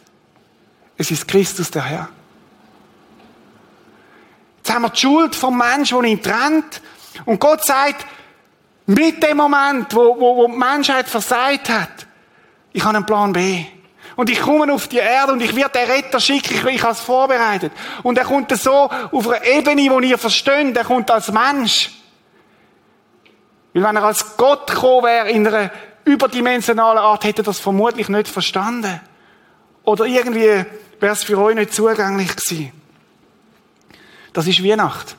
Es 0.97 1.11
ist 1.11 1.27
Christus 1.27 1.69
der 1.69 1.83
Herr. 1.83 2.09
Jetzt 4.65 4.73
haben 4.73 4.81
wir 4.81 4.89
die 4.89 4.99
Schuld 4.99 5.35
vom 5.35 5.59
Menschen, 5.59 6.01
der 6.01 6.09
ihn 6.09 6.23
trennt. 6.23 6.81
Und 7.25 7.39
Gott 7.39 7.63
sagt, 7.63 8.03
mit 8.87 9.21
dem 9.21 9.37
Moment, 9.37 9.93
wo, 9.93 10.19
wo, 10.19 10.37
wo 10.37 10.47
die 10.47 10.57
Menschheit 10.57 11.07
versagt 11.07 11.69
hat, 11.69 12.07
ich 12.73 12.83
habe 12.83 12.97
einen 12.97 13.05
Plan 13.05 13.31
B. 13.31 13.63
Und 14.15 14.27
ich 14.31 14.41
komme 14.41 14.73
auf 14.73 14.87
die 14.87 14.97
Erde 14.97 15.33
und 15.33 15.41
ich 15.41 15.55
werde 15.55 15.77
den 15.77 15.91
Retter 15.91 16.19
schicken, 16.19 16.55
ich, 16.55 16.65
ich 16.65 16.81
habe 16.81 16.93
es 16.93 16.99
vorbereitet. 16.99 17.73
Und 18.01 18.17
er 18.17 18.25
kommt 18.25 18.57
so 18.57 18.89
auf 18.89 19.29
einer 19.29 19.45
Ebene, 19.45 20.01
die 20.01 20.09
ihr 20.09 20.17
versteht, 20.17 20.75
er 20.75 20.83
kommt 20.83 21.11
als 21.11 21.31
Mensch. 21.31 21.91
Weil 23.71 23.83
wenn 23.83 23.97
er 23.97 24.03
als 24.05 24.35
Gott 24.35 24.65
gekommen 24.65 25.05
wäre, 25.05 25.29
in 25.29 25.45
einer 25.45 25.69
überdimensionalen 26.05 27.03
Art, 27.03 27.23
hätte 27.23 27.43
er 27.43 27.45
das 27.45 27.59
vermutlich 27.59 28.09
nicht 28.09 28.27
verstanden. 28.27 28.99
Oder 29.83 30.05
irgendwie 30.05 30.65
wäre 30.99 31.13
es 31.13 31.23
für 31.23 31.37
euch 31.37 31.53
nicht 31.53 31.71
zugänglich 31.71 32.35
gewesen. 32.35 32.84
Das 34.35 34.47
ist 34.47 34.61
Weihnacht. 34.61 35.15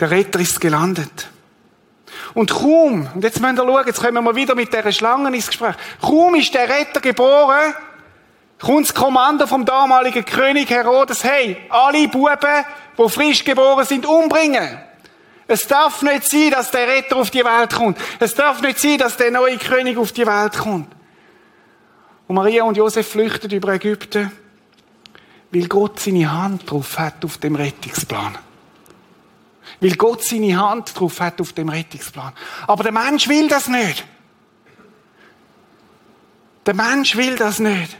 Der 0.00 0.10
Retter 0.10 0.40
ist 0.40 0.58
gelandet. 0.58 1.28
Und 2.32 2.50
kaum, 2.50 3.10
und 3.14 3.22
jetzt 3.22 3.38
müssen 3.42 3.56
wir 3.56 3.64
schauen, 3.64 3.86
jetzt 3.86 4.02
kommen 4.02 4.24
wir 4.24 4.34
wieder 4.34 4.54
mit 4.54 4.72
dieser 4.72 4.90
Schlange 4.90 5.28
ins 5.28 5.48
Gespräch. 5.48 5.74
Kaum 6.00 6.34
ist 6.36 6.54
der 6.54 6.66
Retter 6.66 6.98
geboren, 7.02 7.74
kommt 8.58 8.88
das 8.88 8.94
Kommando 8.94 9.46
vom 9.46 9.66
damaligen 9.66 10.24
König 10.24 10.70
Herodes, 10.70 11.22
hey, 11.22 11.58
alle 11.68 12.08
Buben, 12.08 12.64
die 12.96 13.08
frisch 13.10 13.44
geboren 13.44 13.84
sind, 13.84 14.06
umbringen. 14.06 14.80
Es 15.46 15.66
darf 15.66 16.00
nicht 16.00 16.26
sein, 16.26 16.52
dass 16.52 16.70
der 16.70 16.88
Retter 16.88 17.16
auf 17.16 17.30
die 17.30 17.44
Welt 17.44 17.74
kommt. 17.74 17.98
Es 18.18 18.34
darf 18.34 18.62
nicht 18.62 18.78
sein, 18.78 18.96
dass 18.96 19.18
der 19.18 19.30
neue 19.30 19.58
König 19.58 19.98
auf 19.98 20.12
die 20.12 20.26
Welt 20.26 20.56
kommt. 20.56 20.90
Und 22.26 22.34
Maria 22.34 22.64
und 22.64 22.78
Josef 22.78 23.08
flüchten 23.08 23.50
über 23.50 23.74
Ägypten 23.74 24.32
weil 25.52 25.66
Gott 25.66 26.00
seine 26.00 26.30
Hand 26.30 26.70
drauf 26.70 26.98
hat 26.98 27.24
auf 27.24 27.38
dem 27.38 27.56
Rettungsplan. 27.56 28.38
Weil 29.80 29.96
Gott 29.96 30.24
seine 30.24 30.58
Hand 30.58 30.98
drauf 30.98 31.20
hat 31.20 31.40
auf 31.40 31.52
dem 31.52 31.68
Rettungsplan. 31.68 32.32
Aber 32.66 32.82
der 32.82 32.92
Mensch 32.92 33.28
will 33.28 33.48
das 33.48 33.68
nicht. 33.68 34.04
Der 36.66 36.74
Mensch 36.74 37.16
will 37.16 37.36
das 37.36 37.58
nicht. 37.58 37.96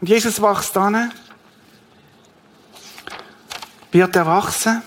Und 0.00 0.08
Jesus 0.08 0.40
wächst 0.40 0.76
dann, 0.76 1.12
wird 3.90 4.16
erwachsen. 4.16 4.82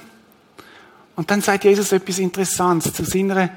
Und 1.15 1.29
dann 1.29 1.41
sagt 1.41 1.63
Jesus 1.65 1.91
etwas 1.91 2.19
Interessantes 2.19 2.93
zu 2.93 3.03
seiner 3.03 3.49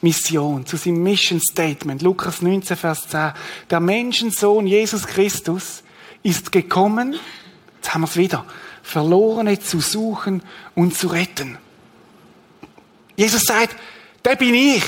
Mission, 0.00 0.64
zu 0.64 0.76
seinem 0.76 1.02
Mission 1.02 1.40
Statement. 1.40 2.02
Lukas 2.02 2.42
19, 2.42 2.76
Vers 2.76 3.08
10. 3.08 3.32
Der 3.68 3.80
Menschensohn 3.80 4.66
Jesus 4.66 5.06
Christus 5.06 5.82
ist 6.22 6.50
gekommen, 6.50 7.16
Jetzt 7.80 7.94
haben 7.94 8.02
wir 8.02 8.08
es 8.08 8.16
wieder. 8.16 8.44
Verlorene 8.82 9.58
zu 9.58 9.80
suchen 9.80 10.42
und 10.74 10.94
zu 10.94 11.06
retten. 11.06 11.56
Jesus 13.16 13.42
sagt, 13.42 13.74
der 14.22 14.36
bin 14.36 14.54
ich. 14.54 14.84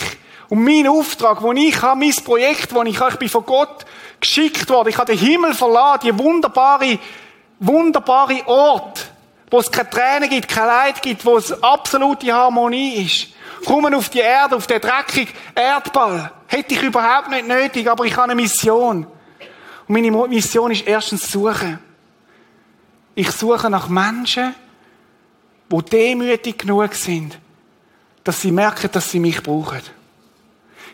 Und 0.51 0.63
mein 0.63 0.87
Auftrag, 0.87 1.41
wo 1.41 1.53
ich 1.53 1.81
habe, 1.81 2.01
mein 2.01 2.15
Projekt, 2.23 2.75
wo 2.75 2.83
ich 2.83 3.01
habe, 3.01 3.13
ich 3.13 3.19
bin 3.19 3.31
von 3.31 3.47
Gott 3.47 3.87
geschickt 4.21 4.69
worden. 4.69 4.91
Ich 4.91 4.99
habe 4.99 5.11
den 5.11 5.19
Himmel 5.19 5.55
verlassen, 5.55 6.01
die 6.05 6.19
wunderbare, 6.19 6.99
wunderbare 7.61 8.47
Ort, 8.47 9.07
wo 9.51 9.61
es 9.61 9.71
keine 9.71 9.89
Tränen 9.89 10.29
gibt, 10.29 10.49
kein 10.49 10.67
Leid 10.67 11.01
gibt, 11.01 11.25
wo 11.25 11.39
es 11.39 11.63
absolute 11.63 12.31
Harmonie 12.31 13.07
ist. 13.07 13.29
Kommen 13.65 13.95
auf 13.95 14.11
die 14.11 14.19
Erde, 14.19 14.57
auf 14.57 14.67
den 14.67 14.83
dreckigen 14.83 15.33
Erdball. 15.55 16.31
Hätte 16.47 16.75
ich 16.75 16.83
überhaupt 16.83 17.31
nicht 17.31 17.49
nötig, 17.49 17.89
aber 17.89 18.05
ich 18.05 18.15
habe 18.15 18.33
eine 18.33 18.35
Mission. 18.35 19.07
Und 19.89 19.89
meine 19.89 20.11
Mission 20.29 20.71
ist 20.71 20.87
erstens 20.87 21.33
suchen. 21.33 21.79
Ich 23.15 23.31
suche 23.31 23.69
nach 23.69 23.89
Menschen, 23.89 24.55
die 25.71 25.83
demütig 25.83 26.59
genug 26.59 26.95
sind, 26.95 27.39
dass 28.25 28.41
sie 28.41 28.53
merken, 28.53 28.91
dass 28.93 29.11
sie 29.11 29.21
mich 29.21 29.43
brauchen. 29.43 29.83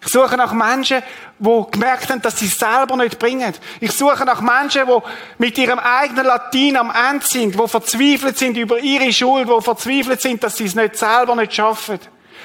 Ich 0.00 0.08
suche 0.08 0.36
nach 0.36 0.52
Menschen, 0.52 1.02
die 1.38 1.64
gemerkt 1.72 2.08
haben, 2.08 2.22
dass 2.22 2.38
sie 2.38 2.46
es 2.46 2.58
selber 2.58 2.96
nicht 2.96 3.18
bringen. 3.18 3.52
Ich 3.80 3.92
suche 3.92 4.24
nach 4.24 4.40
Menschen, 4.40 4.86
die 4.86 4.98
mit 5.38 5.58
ihrem 5.58 5.78
eigenen 5.78 6.26
Latin 6.26 6.76
am 6.76 6.92
Ende 6.92 7.26
sind, 7.26 7.54
die 7.54 7.68
verzweifelt 7.68 8.38
sind 8.38 8.56
über 8.56 8.78
ihre 8.78 9.12
Schuld, 9.12 9.48
die 9.48 9.62
verzweifelt 9.62 10.20
sind, 10.20 10.42
dass 10.42 10.56
sie 10.56 10.66
es 10.66 10.74
nicht 10.74 10.96
selber 10.96 11.34
nicht 11.34 11.54
schaffen 11.54 11.98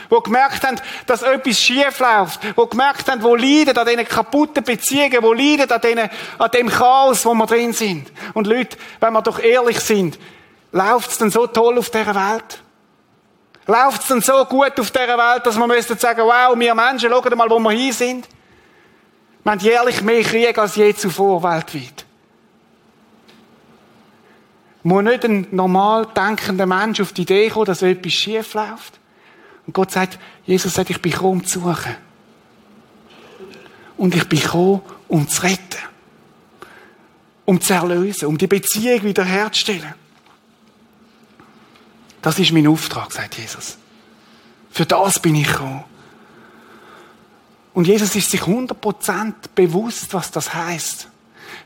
wo 0.10 0.19
gemerkt 0.21 0.63
haben, 0.63 0.79
dass 1.06 1.21
etwas 1.23 1.60
schief 1.60 1.99
läuft, 1.99 2.39
wo 2.56 2.65
gemerkt 2.65 3.10
haben, 3.10 3.23
wo 3.23 3.36
leiden 3.36 3.77
an 3.77 3.88
diesen 3.88 4.06
kaputten 4.08 4.63
Beziehungen, 4.63 5.21
wo 5.21 5.34
leiden 5.34 5.71
an, 5.71 5.82
denen, 5.82 6.10
an 6.38 6.51
dem 6.51 6.69
Chaos, 6.69 7.25
wo 7.25 7.34
wir 7.34 7.45
drin 7.45 7.73
sind. 7.73 8.12
Und 8.34 8.47
Leute, 8.47 8.77
wenn 8.99 9.13
wir 9.13 9.21
doch 9.21 9.39
ehrlich 9.39 9.79
sind, 9.79 10.19
läuft 10.71 11.12
es 11.12 11.17
denn 11.17 11.32
so 11.32 11.47
toll 11.47 11.77
auf 11.77 11.89
dieser 11.89 12.15
Welt? 12.15 12.62
Läuft 13.65 14.01
es 14.01 14.08
denn 14.08 14.21
so 14.21 14.43
gut 14.45 14.79
auf 14.79 14.91
dieser 14.91 15.17
Welt, 15.17 15.45
dass 15.45 15.58
wir 15.58 15.67
müssen 15.67 15.97
sagen, 15.97 16.21
wow, 16.21 16.58
wir 16.58 16.75
Menschen, 16.75 17.10
schauen 17.10 17.38
mal, 17.38 17.49
wo 17.49 17.60
wir 17.60 17.71
hin 17.71 17.93
sind? 17.93 18.27
Wir 19.43 19.51
haben 19.51 19.60
jährlich 19.60 20.01
mehr 20.01 20.23
Krieg 20.23 20.58
als 20.58 20.75
je 20.75 20.93
zuvor 20.93 21.43
weltweit. 21.43 22.06
Muss 24.84 25.03
nicht 25.03 25.23
ein 25.23 25.47
normal 25.51 26.08
denkender 26.08 26.65
Mensch 26.65 26.99
auf 26.99 27.13
die 27.13 27.21
Idee 27.21 27.49
kommen, 27.49 27.65
dass 27.65 27.82
etwas 27.82 28.12
schief 28.12 28.53
läuft? 28.53 28.99
Und 29.65 29.73
Gott 29.73 29.91
sagt, 29.91 30.19
Jesus 30.45 30.73
sagt, 30.73 30.89
ich 30.89 31.02
bin 31.02 31.12
gekommen, 31.12 31.41
um 31.41 31.45
zu 31.45 31.60
suchen. 31.60 31.95
Und 33.97 34.15
ich 34.15 34.28
bin 34.28 34.39
gekommen, 34.39 34.82
um 35.08 35.28
zu 35.28 35.43
retten. 35.43 35.80
Um 37.45 37.60
zu 37.62 37.73
erlösen, 37.73 38.28
um 38.28 38.38
die 38.38 38.47
Beziehung 38.47 39.04
wiederherzustellen. 39.04 39.93
Das 42.21 42.39
ist 42.39 42.52
mein 42.54 42.67
Auftrag, 42.67 43.12
sagt 43.12 43.38
Jesus. 43.38 43.78
Für 44.71 44.86
das 44.86 45.19
bin 45.19 45.36
ich 45.36 45.47
gekommen. 45.47 45.84
Und 47.73 47.88
Jesus 47.88 48.15
ist 48.15 48.32
sich 48.32 48.41
100% 48.41 49.34
bewusst, 49.56 50.13
was 50.13 50.32
das 50.32 50.54
heißt. 50.54 51.08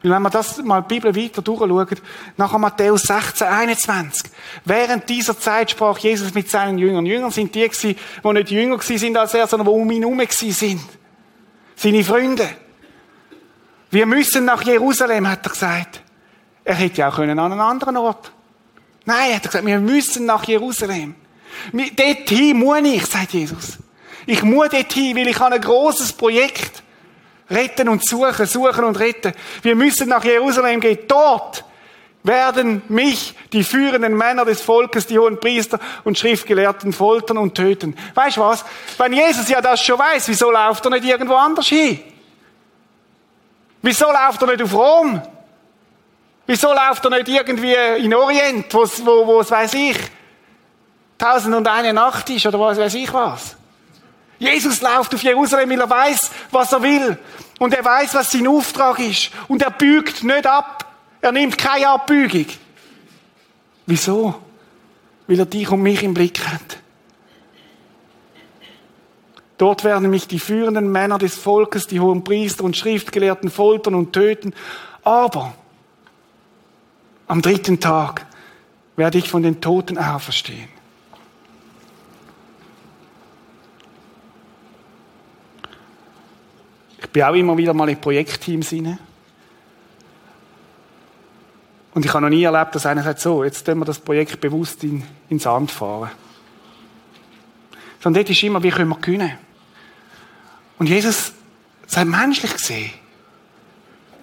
Weil 0.04 0.12
wenn 0.12 0.22
wir 0.22 0.30
das 0.30 0.62
mal 0.64 0.82
die 0.82 0.96
Bibel 0.96 1.16
weiter 1.16 1.42
durchschauen, 1.42 2.00
nachher 2.38 2.60
Matthäus 2.60 3.04
16, 3.04 3.48
21. 3.48 4.32
Während 4.66 5.10
dieser 5.10 5.40
Zeit 5.40 5.72
sprach 5.72 5.98
Jesus 5.98 6.34
mit 6.34 6.50
seinen 6.50 6.78
Jüngern. 6.78 7.06
Jüngern 7.06 7.32
sind 7.32 7.54
die 7.56 7.68
gewesen, 7.68 7.96
die 8.24 8.34
nicht 8.34 8.52
jünger 8.52 8.78
gewesen 8.78 8.98
sind 8.98 9.18
als 9.18 9.34
er, 9.34 9.48
sondern 9.48 9.68
die 9.68 9.74
um 9.74 9.92
ihn 9.92 10.04
herum 10.04 10.18
gewesen 10.18 10.52
sind. 10.52 10.82
Seine 11.76 12.04
Freunde. 12.04 12.50
Wir 13.90 14.06
müssen 14.06 14.46
nach 14.46 14.64
Jerusalem, 14.64 15.28
hat 15.28 15.46
er 15.46 15.52
gesagt. 15.52 16.02
Er 16.64 16.76
hätte 16.76 16.98
ja 16.98 17.10
auch 17.10 17.16
können 17.16 17.40
an 17.40 17.52
einen 17.52 17.62
anderen 17.62 17.98
Ort. 17.98 18.32
Nein, 19.06 19.36
hat 19.36 19.46
er 19.46 19.48
gesagt, 19.48 19.66
wir 19.66 19.80
müssen 19.80 20.26
nach 20.26 20.44
Jerusalem. 20.44 21.16
Dorthin 21.72 22.58
muss 22.58 22.80
ich, 22.84 23.06
sagt 23.06 23.34
Jesus. 23.34 23.78
Ich 24.26 24.44
muss 24.44 24.70
dorthin, 24.70 25.16
weil 25.16 25.28
ich 25.28 25.40
habe 25.40 25.56
ein 25.56 25.62
großes 25.62 26.14
Projekt. 26.14 26.84
Retten 27.50 27.90
und 27.90 28.06
suchen, 28.06 28.46
suchen 28.46 28.84
und 28.84 29.00
retten. 29.00 29.34
Wir 29.62 29.76
müssen 29.76 30.10
nach 30.10 30.24
Jerusalem 30.24 30.80
gehen. 30.80 31.00
Dort 31.08 31.64
werden 32.24 32.82
mich 32.90 33.34
die 33.54 33.64
führenden 33.64 34.16
Männer 34.16 34.46
des 34.46 34.62
Volkes, 34.62 35.08
die 35.08 35.18
hohen 35.18 35.40
Priester 35.40 35.80
und 36.04 36.18
Schriftgelehrten 36.18 36.92
foltern 36.92 37.38
und 37.38 37.56
töten. 37.56 37.96
Weißt 38.14 38.38
du 38.38 38.42
was? 38.42 38.66
Wenn 38.98 39.14
Jesus 39.14 39.48
ja 39.48 39.62
das 39.62 39.82
schon 39.82 39.98
weiß, 39.98 40.28
wieso 40.28 40.52
läuft 40.52 40.86
er 40.86 40.92
nicht 40.92 41.06
irgendwo 41.06 41.36
anders 41.36 41.68
hin? 41.68 42.04
Wieso 43.82 44.08
läuft 44.08 44.42
er 44.42 44.48
nicht 44.48 44.62
auf 44.62 44.74
Rom? 44.74 45.22
Wieso 46.46 46.74
läuft 46.74 47.06
er 47.06 47.12
nicht 47.12 47.28
irgendwie 47.30 47.76
in 48.00 48.14
Orient, 48.14 48.74
wo, 48.74 48.84
wo, 48.84 49.28
wo 49.28 49.50
weiß 49.50 49.74
ich, 49.76 49.98
tausend 51.18 51.56
und 51.56 51.68
eine 51.68 51.94
Nacht 51.94 52.30
ist 52.30 52.46
oder 52.46 52.60
was 52.60 52.78
weiß 52.78 52.94
ich 52.96 53.14
was? 53.14 53.56
Jesus 54.40 54.82
läuft 54.82 55.16
auf 55.16 55.24
Jerusalem, 55.24 55.70
weil 55.70 55.80
er 55.80 55.90
weiß, 55.90 56.32
was 56.52 56.72
er 56.72 56.82
will. 56.82 57.18
Und 57.60 57.74
er 57.74 57.84
weiß, 57.84 58.14
was 58.14 58.32
sein 58.32 58.48
Auftrag 58.48 59.00
ist. 59.00 59.32
Und 59.48 59.62
er 59.62 59.72
bügt 59.72 60.24
nicht 60.24 60.46
ab. 60.46 60.86
Er 61.22 61.32
nimmt 61.32 61.58
keine 61.58 61.90
Abbügung. 61.90 62.46
Wieso? 63.86 64.36
Weil 65.28 65.40
er 65.40 65.46
dich 65.46 65.70
und 65.70 65.82
mich 65.82 66.04
im 66.04 66.14
Blick 66.14 66.46
hat. 66.48 66.78
Dort 69.58 69.84
werden 69.84 70.10
mich 70.10 70.28
die 70.28 70.40
führenden 70.40 70.92
Männer 70.92 71.18
des 71.18 71.36
Volkes, 71.36 71.88
die 71.88 72.00
hohen 72.00 72.24
Priester 72.24 72.64
und 72.64 72.78
Schriftgelehrten 72.78 73.50
foltern 73.50 73.96
und 73.96 74.14
töten. 74.14 74.54
Aber 75.04 75.54
am 77.28 77.42
dritten 77.42 77.80
Tag 77.80 78.26
werde 78.96 79.18
ich 79.18 79.30
von 79.30 79.42
den 79.42 79.60
Toten 79.60 79.98
auferstehen. 79.98 80.77
Bin 87.18 87.26
auch 87.26 87.34
immer 87.34 87.58
wieder 87.58 87.74
mal 87.74 87.90
in 87.90 88.00
Projektteams 88.00 88.72
rein. 88.74 89.00
Und 91.96 92.06
ich 92.06 92.14
habe 92.14 92.22
noch 92.22 92.30
nie 92.30 92.44
erlebt, 92.44 92.76
dass 92.76 92.86
einer 92.86 93.02
sagt, 93.02 93.22
so, 93.22 93.44
jetzt 93.44 93.66
tun 93.66 93.80
wir 93.80 93.86
das 93.86 93.98
Projekt 93.98 94.40
bewusst 94.40 94.84
in, 94.84 95.02
ins 95.28 95.42
Sand 95.42 95.72
fahren. 95.72 96.12
Sondern 98.00 98.22
dort 98.22 98.30
ist 98.30 98.44
immer, 98.44 98.62
wie 98.62 98.70
können 98.70 98.90
wir 98.90 99.00
gewinnen? 99.00 99.32
Und 100.78 100.90
Jesus 100.90 101.34
sagt 101.88 102.08
menschlich 102.08 102.54
gesehen, 102.54 102.92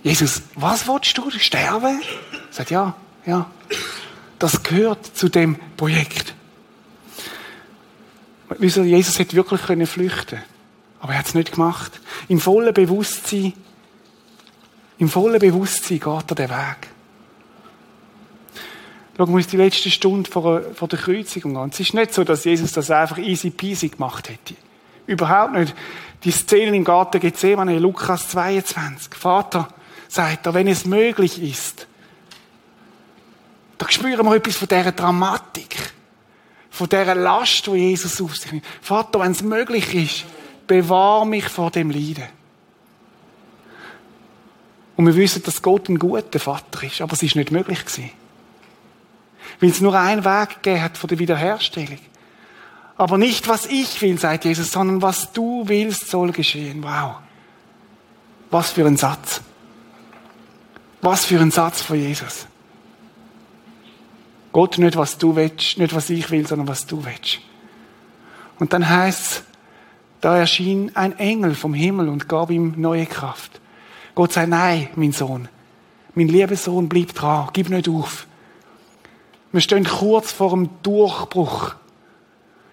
Jesus, 0.05 0.43
was 0.55 0.87
willst 0.87 1.19
du? 1.19 1.29
Sterben? 1.33 2.01
Er 2.01 2.53
sagt, 2.53 2.71
ja, 2.71 2.95
ja. 3.27 3.51
Das 4.39 4.63
gehört 4.63 5.05
zu 5.05 5.29
dem 5.29 5.57
Projekt. 5.77 6.33
Jesus 8.61 9.19
hätte 9.19 9.35
wirklich 9.35 9.63
flüchten 9.63 10.39
können 10.39 10.54
aber 11.05 11.13
er 11.13 11.19
hat 11.19 11.27
es 11.27 11.35
nicht 11.35 11.53
gemacht. 11.53 12.01
Im 12.29 12.41
vollen 12.41 12.73
Bewusstsein, 12.73 13.53
im 14.97 15.11
vollen 15.11 15.39
Bewusstsein 15.39 16.01
geht 16.01 16.31
er 16.31 16.35
den 16.35 16.49
Weg. 16.49 16.89
Schauen 19.15 19.29
wir 19.29 19.35
uns 19.35 19.47
die 19.47 19.59
letzte 19.59 19.91
Stunde 19.91 20.31
vor, 20.31 20.63
vor 20.75 20.89
der 20.89 20.99
Kreuzigung 20.99 21.59
an. 21.59 21.69
Es 21.69 21.79
ist 21.79 21.93
nicht 21.93 22.15
so, 22.15 22.25
dass 22.25 22.45
Jesus 22.45 22.73
das 22.73 22.91
einfach 22.91 23.19
easy 23.19 23.51
peasy 23.51 23.91
gemacht 23.91 24.31
hätte. 24.31 24.55
Überhaupt 25.07 25.53
nicht. 25.53 25.75
Die 26.25 26.31
Szene 26.31 26.75
im 26.75 26.85
Garten 26.85 27.21
Gethsemane, 27.21 27.79
Lukas 27.79 28.31
22. 28.31 29.15
Vater, 29.15 29.69
sagt 30.09 30.47
er, 30.47 30.55
wenn 30.55 30.69
es 30.69 30.87
möglich 30.87 31.43
ist, 31.43 31.87
da 33.77 33.91
spüren 33.91 34.25
wir 34.25 34.37
etwas 34.37 34.57
von 34.57 34.69
dieser 34.69 34.93
Dramatik, 34.93 35.77
von 36.71 36.89
dieser 36.89 37.15
Last, 37.15 37.67
die 37.67 37.73
Jesus 37.73 38.23
auf 38.23 38.35
sich 38.39 38.53
nimmt. 38.53 38.65
Vater, 38.81 39.21
wenn 39.21 39.33
es 39.33 39.43
möglich 39.43 39.95
ist, 39.95 40.25
bewahr 40.67 41.25
mich 41.25 41.49
vor 41.49 41.71
dem 41.71 41.91
Leiden. 41.91 42.29
Und 44.97 45.07
wir 45.07 45.17
wissen, 45.17 45.43
dass 45.43 45.63
Gott 45.63 45.89
ein 45.89 45.99
guter 45.99 46.39
Vater 46.39 46.85
ist, 46.85 47.01
aber 47.01 47.13
es 47.15 47.23
ist 47.23 47.37
nicht 47.37 47.51
möglich 47.51 47.85
gewesen. 47.85 48.11
Weil 49.61 49.71
es 49.71 49.81
nur 49.81 49.99
einen 49.99 50.25
Weg 50.25 50.63
gegeben 50.63 50.83
hat 50.83 50.97
von 50.97 51.09
der 51.09 51.19
Wiederherstellung. 51.19 51.99
Aber 52.97 53.19
nicht, 53.19 53.49
was 53.49 53.67
ich 53.67 54.01
will, 54.03 54.19
sagt 54.19 54.45
Jesus, 54.45 54.71
sondern 54.71 55.03
was 55.03 55.33
du 55.33 55.65
willst, 55.67 56.09
soll 56.11 56.31
geschehen. 56.31 56.83
Wow. 56.85 57.17
Was 58.51 58.71
für 58.71 58.87
ein 58.87 58.97
Satz. 58.97 59.41
Was 61.03 61.25
für 61.25 61.41
ein 61.41 61.51
Satz 61.51 61.83
von 61.83 61.99
Jesus. 61.99 62.47
Gott 64.53 64.79
nicht, 64.79 64.97
was 64.97 65.19
du 65.19 65.35
willst, 65.35 65.79
nicht, 65.79 65.95
was 65.95 66.09
ich 66.11 66.31
will, 66.31 66.47
sondern 66.47 66.69
was 66.69 66.87
du 66.87 67.05
willst. 67.05 67.41
Und 68.61 68.73
dann 68.73 68.89
heißt 68.89 69.43
da 70.25 70.39
erschien 70.39 70.91
ein 70.95 71.19
Engel 71.19 71.55
vom 71.55 71.75
Himmel 71.75 72.09
und 72.09 72.31
gab 72.31 72.51
ihm 72.51 72.73
neue 72.79 73.05
Kraft. 73.05 73.61
Gott 74.15 74.33
sei 74.33 74.47
nein, 74.47 74.89
mein 74.97 75.13
Sohn. 75.13 75.51
Mein 76.15 76.29
lieber 76.29 76.57
Sohn, 76.57 76.89
bleib 76.89 77.13
dran, 77.13 77.51
gib 77.53 77.69
nicht 77.69 77.91
auf. 77.91 78.27
Wir 79.53 79.61
stehen 79.61 79.85
kurz 79.85 80.33
vor 80.33 80.53
dem 80.53 80.71
Durchbruch. 80.83 81.75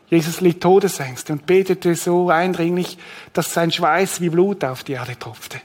Jesus 0.09 0.39
litt 0.39 0.63
Todesängste 0.63 1.33
und 1.33 1.45
betete 1.45 1.93
so 1.95 2.29
eindringlich, 2.29 2.97
dass 3.33 3.53
sein 3.53 3.69
Schweiß 3.69 4.21
wie 4.21 4.29
Blut 4.29 4.63
auf 4.63 4.85
die 4.85 4.93
Erde 4.93 5.19
tropfte. 5.19 5.59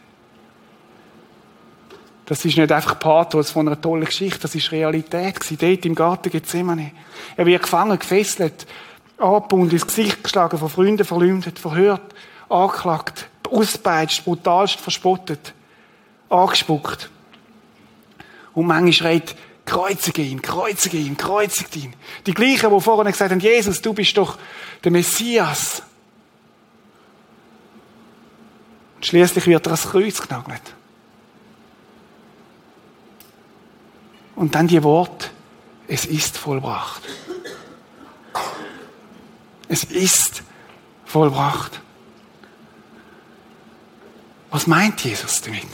Das 2.25 2.45
ist 2.45 2.59
nicht 2.59 2.73
einfach 2.73 2.99
Pathos 2.99 3.53
von 3.53 3.69
einer 3.69 3.81
tollen 3.81 4.07
Geschichte, 4.07 4.41
das 4.41 4.57
ist 4.57 4.73
Realität 4.73 5.39
dort 5.63 5.87
im 5.87 5.95
Garten 5.95 6.31
Gethsemane. 6.31 6.91
Er 7.37 7.47
wird 7.47 7.63
gefangen, 7.63 7.97
gefesselt, 7.97 8.67
abgebunden, 9.19 9.71
ins 9.71 9.87
Gesicht 9.87 10.23
geschlagen, 10.23 10.59
von 10.59 10.69
Freunden 10.69 11.05
verleumdet, 11.05 11.59
verhört, 11.59 12.15
angeklagt, 12.49 13.29
auspeitscht, 13.51 14.25
brutalst 14.25 14.81
verspottet, 14.81 15.55
angespuckt. 16.29 17.11
Und 18.55 18.67
manchmal 18.67 18.93
schreit, 18.93 19.37
kreuzige 19.65 20.23
ihn, 20.23 20.41
kreuzige 20.41 20.97
ihn, 20.97 21.17
kreuzige 21.17 21.79
ihn. 21.81 21.95
Die 22.27 22.35
gleichen, 22.35 22.71
die 22.71 22.81
vorhin 22.81 23.13
gesagt 23.13 23.31
haben, 23.31 23.41
Jesus, 23.41 23.83
du 23.83 23.93
bist 23.93 24.17
doch 24.17 24.39
der 24.83 24.93
Messias. 24.93 25.83
Und 28.97 29.05
schließlich 29.05 29.47
wird 29.47 29.67
er 29.67 29.73
ans 29.73 29.91
Kreuz 29.91 30.21
genagelt. 30.21 30.63
Und 34.37 34.55
dann 34.55 34.69
die 34.69 34.83
Worte, 34.83 35.29
es 35.89 36.05
ist 36.05 36.39
vollbracht. 36.39 37.03
Es 39.69 39.85
ist 39.85 40.43
vollbracht. 41.05 41.81
Was 44.51 44.67
meint 44.67 45.01
Jesus 45.03 45.43
damit? 45.43 45.67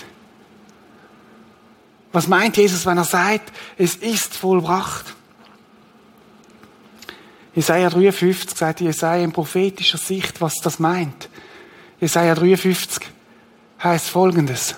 Was 2.12 2.28
meint 2.28 2.56
Jesus, 2.56 2.84
wenn 2.84 2.98
er 2.98 3.04
sagt, 3.04 3.52
es 3.78 3.96
ist 3.96 4.34
vollbracht? 4.34 5.14
Jesaja 7.54 7.90
53 7.90 8.56
sagt 8.56 8.80
Jesaja 8.80 9.22
in 9.22 9.32
prophetischer 9.32 9.98
Sicht, 9.98 10.40
was 10.40 10.56
das 10.56 10.78
meint. 10.78 11.28
Jesaja 12.00 12.34
53 12.34 13.08
heißt 13.82 14.08
folgendes. 14.08 14.76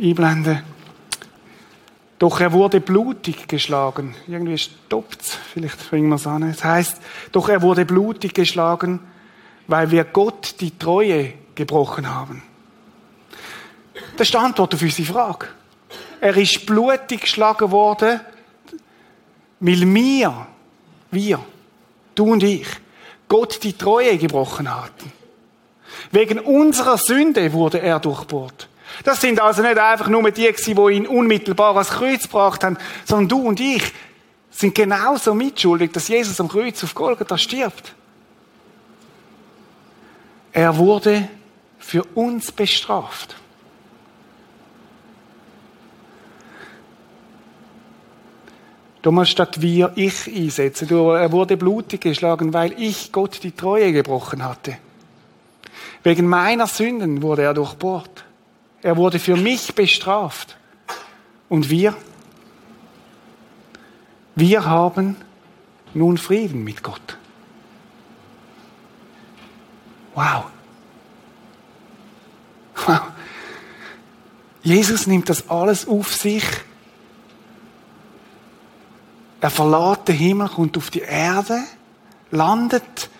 Einblenden. 0.00 0.73
Doch 2.18 2.40
er 2.40 2.52
wurde 2.52 2.80
blutig 2.80 3.48
geschlagen. 3.48 4.14
Irgendwie 4.26 4.56
stoppt's. 4.56 5.38
Vielleicht 5.52 5.90
bringen 5.90 6.08
wir 6.08 6.16
es 6.16 6.26
an. 6.26 6.42
Es 6.44 6.62
heißt, 6.62 7.00
doch 7.32 7.48
er 7.48 7.62
wurde 7.62 7.84
blutig 7.84 8.34
geschlagen, 8.34 9.00
weil 9.66 9.90
wir 9.90 10.04
Gott 10.04 10.56
die 10.60 10.78
Treue 10.78 11.32
gebrochen 11.54 12.08
haben. 12.08 12.42
Das 14.16 14.28
ist 14.28 14.34
die 14.34 14.38
Antwort 14.38 14.74
auf 14.74 14.82
unsere 14.82 15.12
Frage. 15.12 15.48
Er 16.20 16.36
ist 16.36 16.64
blutig 16.66 17.22
geschlagen 17.22 17.70
worden, 17.70 18.20
weil 19.60 19.94
wir, 19.94 20.46
wir, 21.10 21.40
du 22.14 22.32
und 22.32 22.42
ich, 22.42 22.66
Gott 23.28 23.62
die 23.62 23.76
Treue 23.76 24.16
gebrochen 24.18 24.74
hatten. 24.74 25.12
Wegen 26.10 26.38
unserer 26.38 26.98
Sünde 26.98 27.52
wurde 27.52 27.80
er 27.80 27.98
durchbohrt. 28.00 28.68
Das 29.02 29.20
sind 29.20 29.40
also 29.40 29.62
nicht 29.62 29.78
einfach 29.78 30.08
nur 30.08 30.30
die, 30.30 30.52
die 30.52 30.72
ihn 30.92 31.06
unmittelbar 31.06 31.74
ans 31.74 31.90
Kreuz 31.90 32.22
gebracht 32.22 32.62
haben, 32.62 32.78
sondern 33.04 33.28
du 33.28 33.48
und 33.48 33.60
ich 33.60 33.92
sind 34.50 34.74
genauso 34.74 35.34
mitschuldig, 35.34 35.92
dass 35.92 36.08
Jesus 36.08 36.40
am 36.40 36.48
Kreuz 36.48 36.82
auf 36.84 36.94
Golgatha 36.94 37.36
stirbt. 37.36 37.94
Er 40.52 40.76
wurde 40.76 41.28
für 41.78 42.04
uns 42.14 42.52
bestraft. 42.52 43.34
Damals 49.02 49.28
statt 49.28 49.60
wir 49.60 49.92
ich 49.96 50.26
einsetzen. 50.34 50.88
Er 50.88 51.30
wurde 51.30 51.58
blutig 51.58 52.00
geschlagen, 52.00 52.54
weil 52.54 52.80
ich 52.80 53.12
Gott 53.12 53.42
die 53.42 53.52
Treue 53.52 53.92
gebrochen 53.92 54.42
hatte. 54.42 54.78
Wegen 56.04 56.26
meiner 56.26 56.66
Sünden 56.66 57.20
wurde 57.20 57.42
er 57.42 57.52
durchbohrt. 57.52 58.24
Er 58.84 58.96
wurde 58.96 59.18
für 59.18 59.36
mich 59.36 59.74
bestraft. 59.74 60.56
Und 61.48 61.70
wir? 61.70 61.96
Wir 64.36 64.64
haben 64.64 65.16
nun 65.92 66.18
Frieden 66.18 66.62
mit 66.62 66.82
Gott. 66.82 67.18
Wow. 70.14 70.44
Wow. 72.86 73.00
Jesus 74.62 75.06
nimmt 75.06 75.28
das 75.28 75.48
alles 75.48 75.88
auf 75.88 76.14
sich 76.14 76.44
er 79.44 79.50
verlässt 79.50 80.08
den 80.08 80.16
Himmel, 80.16 80.48
kommt 80.48 80.74
auf 80.78 80.88
die 80.88 81.00
Erde, 81.02 81.58
landet 82.30 83.10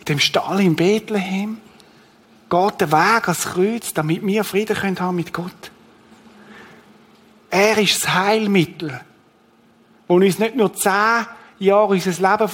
in 0.00 0.04
dem 0.04 0.18
Stall 0.18 0.60
in 0.60 0.76
Bethlehem, 0.76 1.62
geht 2.52 2.80
den 2.82 2.92
Weg 2.92 3.28
ans 3.28 3.44
Kreuz, 3.46 3.94
damit 3.94 4.26
wir 4.26 4.44
Frieden 4.44 4.76
können 4.76 5.00
haben 5.00 5.16
mit 5.16 5.32
Gott. 5.32 5.70
Er 7.48 7.78
ist 7.78 8.02
das 8.02 8.12
Heilmittel, 8.12 9.00
wo 10.06 10.16
uns 10.16 10.38
nicht 10.38 10.54
nur 10.54 10.74
zehn 10.74 11.26
Jahre 11.58 11.86
unser 11.94 12.10
Leben 12.10 12.48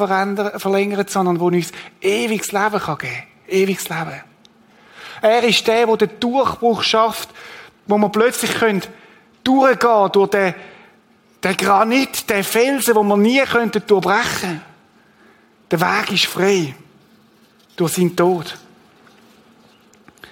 verlängert, 0.60 1.10
sondern 1.10 1.40
wo 1.40 1.46
uns 1.46 1.72
ewiges 2.00 2.52
Leben 2.52 2.78
geben 2.78 2.98
kann. 2.98 3.08
Ewiges 3.48 3.88
Leben. 3.88 4.22
Er 5.20 5.42
ist 5.42 5.66
der, 5.66 5.86
der 5.86 5.96
den 5.96 6.20
Durchbruch 6.20 6.82
schafft, 6.82 7.30
wo 7.86 7.98
wir 7.98 8.08
plötzlich 8.10 8.54
können 8.54 8.82
durchgehen 9.42 10.12
durch 10.12 10.30
den 10.30 10.54
der 11.42 11.54
Granit, 11.54 12.28
der 12.28 12.44
Felsen, 12.44 12.94
wo 12.94 13.02
man 13.02 13.22
nie 13.22 13.40
könnte 13.42 13.80
durchbrechen. 13.80 14.60
Der 15.70 15.80
Weg 15.80 16.12
ist 16.12 16.26
frei. 16.26 16.74
Durch 17.76 17.92
seinen 17.92 18.16
Tod. 18.16 18.58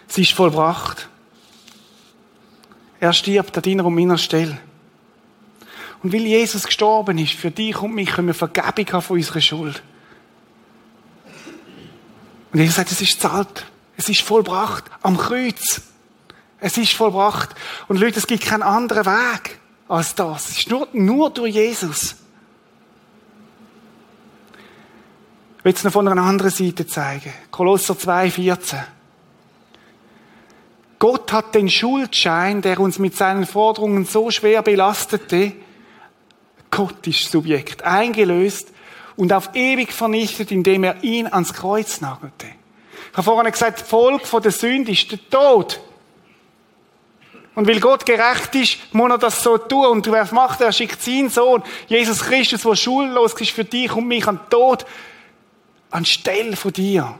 Es 0.08 0.18
ist 0.18 0.32
vollbracht. 0.32 1.08
Er 3.00 3.12
stirbt 3.12 3.56
an 3.56 3.62
deiner 3.62 3.84
und 3.84 3.94
meiner 3.94 4.18
Stelle. 4.18 4.58
Und 6.02 6.12
weil 6.12 6.22
Jesus 6.22 6.64
gestorben 6.64 7.18
ist, 7.18 7.32
für 7.32 7.50
dich 7.50 7.80
und 7.80 7.94
mich 7.94 8.10
können 8.10 8.28
wir 8.28 8.34
Vergebung 8.34 8.92
haben 8.92 9.02
von 9.02 9.16
unserer 9.16 9.40
Schuld. 9.40 9.82
Und 12.52 12.60
Jesus 12.60 12.76
sagt, 12.76 12.92
es 12.92 13.00
ist 13.00 13.20
zahlt. 13.20 13.66
Es 13.96 14.08
ist 14.08 14.22
vollbracht. 14.22 14.84
Am 15.02 15.16
Kreuz. 15.16 15.82
Es 16.60 16.78
ist 16.78 16.92
vollbracht. 16.92 17.50
Und 17.88 17.98
Leute, 17.98 18.18
es 18.18 18.26
gibt 18.26 18.44
keinen 18.44 18.62
anderen 18.62 19.04
Weg 19.04 19.58
als 19.88 20.14
das. 20.14 20.50
Es 20.50 20.58
ist 20.58 20.70
nur, 20.70 20.88
nur 20.92 21.30
durch 21.30 21.54
Jesus. 21.54 22.16
Ich 25.58 25.64
will 25.64 25.74
es 25.74 25.84
noch 25.84 25.92
von 25.92 26.06
einer 26.06 26.22
anderen 26.22 26.50
Seite 26.50 26.86
zeigen. 26.86 27.32
Kolosser 27.50 27.94
2,14. 27.94 28.82
Gott 30.98 31.32
hat 31.32 31.54
den 31.54 31.68
Schuldschein, 31.68 32.62
der 32.62 32.80
uns 32.80 32.98
mit 32.98 33.16
seinen 33.16 33.46
Forderungen 33.46 34.04
so 34.06 34.30
schwer 34.30 34.62
belastete, 34.62 35.52
Gott 36.70 37.06
ist 37.06 37.30
Subjekt, 37.30 37.82
eingelöst 37.84 38.72
und 39.16 39.32
auf 39.32 39.50
ewig 39.54 39.92
vernichtet, 39.92 40.50
indem 40.50 40.84
er 40.84 41.02
ihn 41.02 41.26
ans 41.26 41.54
Kreuz 41.54 42.00
nagelte. 42.00 42.46
Ich 43.10 43.16
habe 43.16 43.22
vorhin 43.22 43.50
gesagt, 43.50 43.80
Volk 43.80 44.26
von 44.26 44.42
der 44.42 44.52
Sünde 44.52 44.92
ist 44.92 45.10
der 45.10 45.30
Tod. 45.30 45.80
Und 47.54 47.66
weil 47.66 47.80
Gott 47.80 48.04
gerecht 48.04 48.54
ist, 48.54 48.94
muss 48.94 49.10
er 49.10 49.16
das 49.16 49.42
so 49.42 49.56
tun. 49.56 49.86
Und 49.86 50.06
wer 50.12 50.28
macht 50.34 50.60
er? 50.60 50.66
Er 50.66 50.72
schickt 50.72 51.00
seinen 51.00 51.30
Sohn, 51.30 51.62
Jesus 51.86 52.20
Christus, 52.20 52.62
der 52.62 52.76
schullos 52.76 53.32
ist 53.40 53.52
für 53.52 53.64
dich 53.64 53.94
und 53.96 54.06
mich 54.06 54.26
an 54.26 54.36
den 54.36 54.50
Tod, 54.50 54.84
anstelle 55.90 56.56
von 56.56 56.74
dir. 56.74 57.14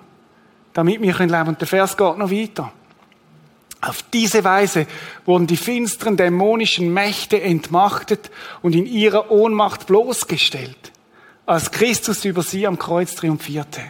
Damit 0.75 1.01
wir 1.01 1.15
leben 1.15 1.31
können. 1.31 1.49
Und 1.49 1.61
der 1.61 1.67
Vers 1.67 1.97
geht 1.97 2.19
noch 2.19 2.31
weiter. 2.31 2.71
Auf 3.87 4.03
diese 4.13 4.43
Weise 4.43 4.87
wurden 5.25 5.47
die 5.47 5.57
finsteren 5.57 6.17
dämonischen 6.17 6.93
Mächte 6.93 7.41
entmachtet 7.41 8.31
und 8.61 8.75
in 8.75 8.85
ihrer 8.85 9.31
Ohnmacht 9.31 9.87
bloßgestellt, 9.87 10.93
als 11.47 11.71
Christus 11.71 12.25
über 12.25 12.43
sie 12.43 12.67
am 12.67 12.79
Kreuz 12.79 13.15
triumphierte. 13.15 13.81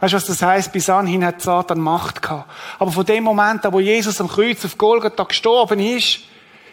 Weißt 0.00 0.12
du, 0.12 0.16
was 0.16 0.26
das 0.26 0.42
heißt? 0.42 0.72
Bis 0.72 0.90
anhin 0.90 1.24
hat 1.24 1.40
Satan 1.40 1.80
Macht 1.80 2.20
gehabt. 2.20 2.50
Aber 2.78 2.92
von 2.92 3.04
dem 3.04 3.24
Moment 3.24 3.64
an, 3.64 3.72
wo 3.72 3.80
Jesus 3.80 4.20
am 4.20 4.28
Kreuz 4.28 4.64
auf 4.64 4.76
Golgatha 4.76 5.24
gestorben 5.24 5.80
ist, 5.80 6.20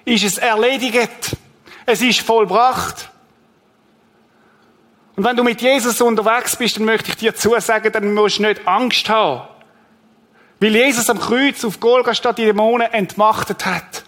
ist 0.04 0.24
es 0.24 0.38
erledigt. 0.38 1.38
Es 1.86 2.02
ist 2.02 2.20
vollbracht. 2.20 3.10
Und 5.16 5.24
wenn 5.24 5.38
du 5.38 5.44
mit 5.44 5.62
Jesus 5.62 6.02
unterwegs 6.02 6.56
bist, 6.58 6.78
dann 6.78 6.86
möchte 6.86 7.10
ich 7.10 7.16
dir 7.16 7.34
zusagen, 7.34 7.92
dann 7.92 8.14
musst 8.14 8.40
du 8.40 8.44
nicht 8.44 8.68
Angst 8.68 9.08
haben. 9.08 9.48
Weil 10.60 10.76
Jesus 10.76 11.10
am 11.10 11.20
Kreuz 11.20 11.64
auf 11.64 11.80
Golgatha 11.80 12.34
die 12.34 12.46
Dämonen 12.46 12.92
entmachtet 12.92 13.66
hat. 13.66 14.04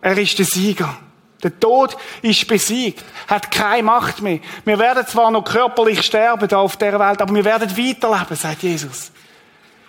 Er 0.00 0.18
ist 0.18 0.38
der 0.38 0.46
Sieger. 0.46 0.96
Der 1.42 1.58
Tod 1.58 1.96
ist 2.22 2.46
besiegt, 2.46 3.04
hat 3.26 3.50
keine 3.50 3.82
Macht 3.82 4.22
mehr. 4.22 4.38
Wir 4.64 4.78
werden 4.78 5.06
zwar 5.06 5.30
noch 5.30 5.42
körperlich 5.42 6.02
sterben 6.02 6.46
da 6.46 6.58
auf 6.58 6.76
der 6.76 6.98
Welt, 6.98 7.20
aber 7.20 7.34
wir 7.34 7.44
werden 7.44 7.76
weiterleben, 7.76 8.36
sagt 8.36 8.62
Jesus. 8.62 9.10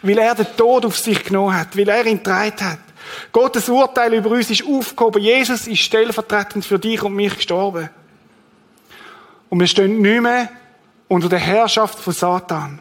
Weil 0.01 0.17
er 0.17 0.33
den 0.33 0.47
Tod 0.57 0.85
auf 0.85 0.97
sich 0.97 1.23
genommen 1.23 1.55
hat, 1.55 1.77
weil 1.77 1.87
er 1.89 2.05
ihn 2.05 2.17
getragen 2.17 2.65
hat. 2.65 2.79
Gottes 3.31 3.69
Urteil 3.69 4.13
über 4.15 4.31
uns 4.31 4.49
ist 4.49 4.65
aufgehoben. 4.65 5.21
Jesus 5.21 5.67
ist 5.67 5.81
stellvertretend 5.81 6.65
für 6.65 6.79
dich 6.79 7.03
und 7.03 7.13
mich 7.13 7.35
gestorben. 7.35 7.89
Und 9.49 9.59
wir 9.59 9.67
stehen 9.67 10.01
nicht 10.01 10.21
mehr 10.21 10.49
unter 11.07 11.29
der 11.29 11.39
Herrschaft 11.39 11.99
von 11.99 12.13
Satan. 12.13 12.79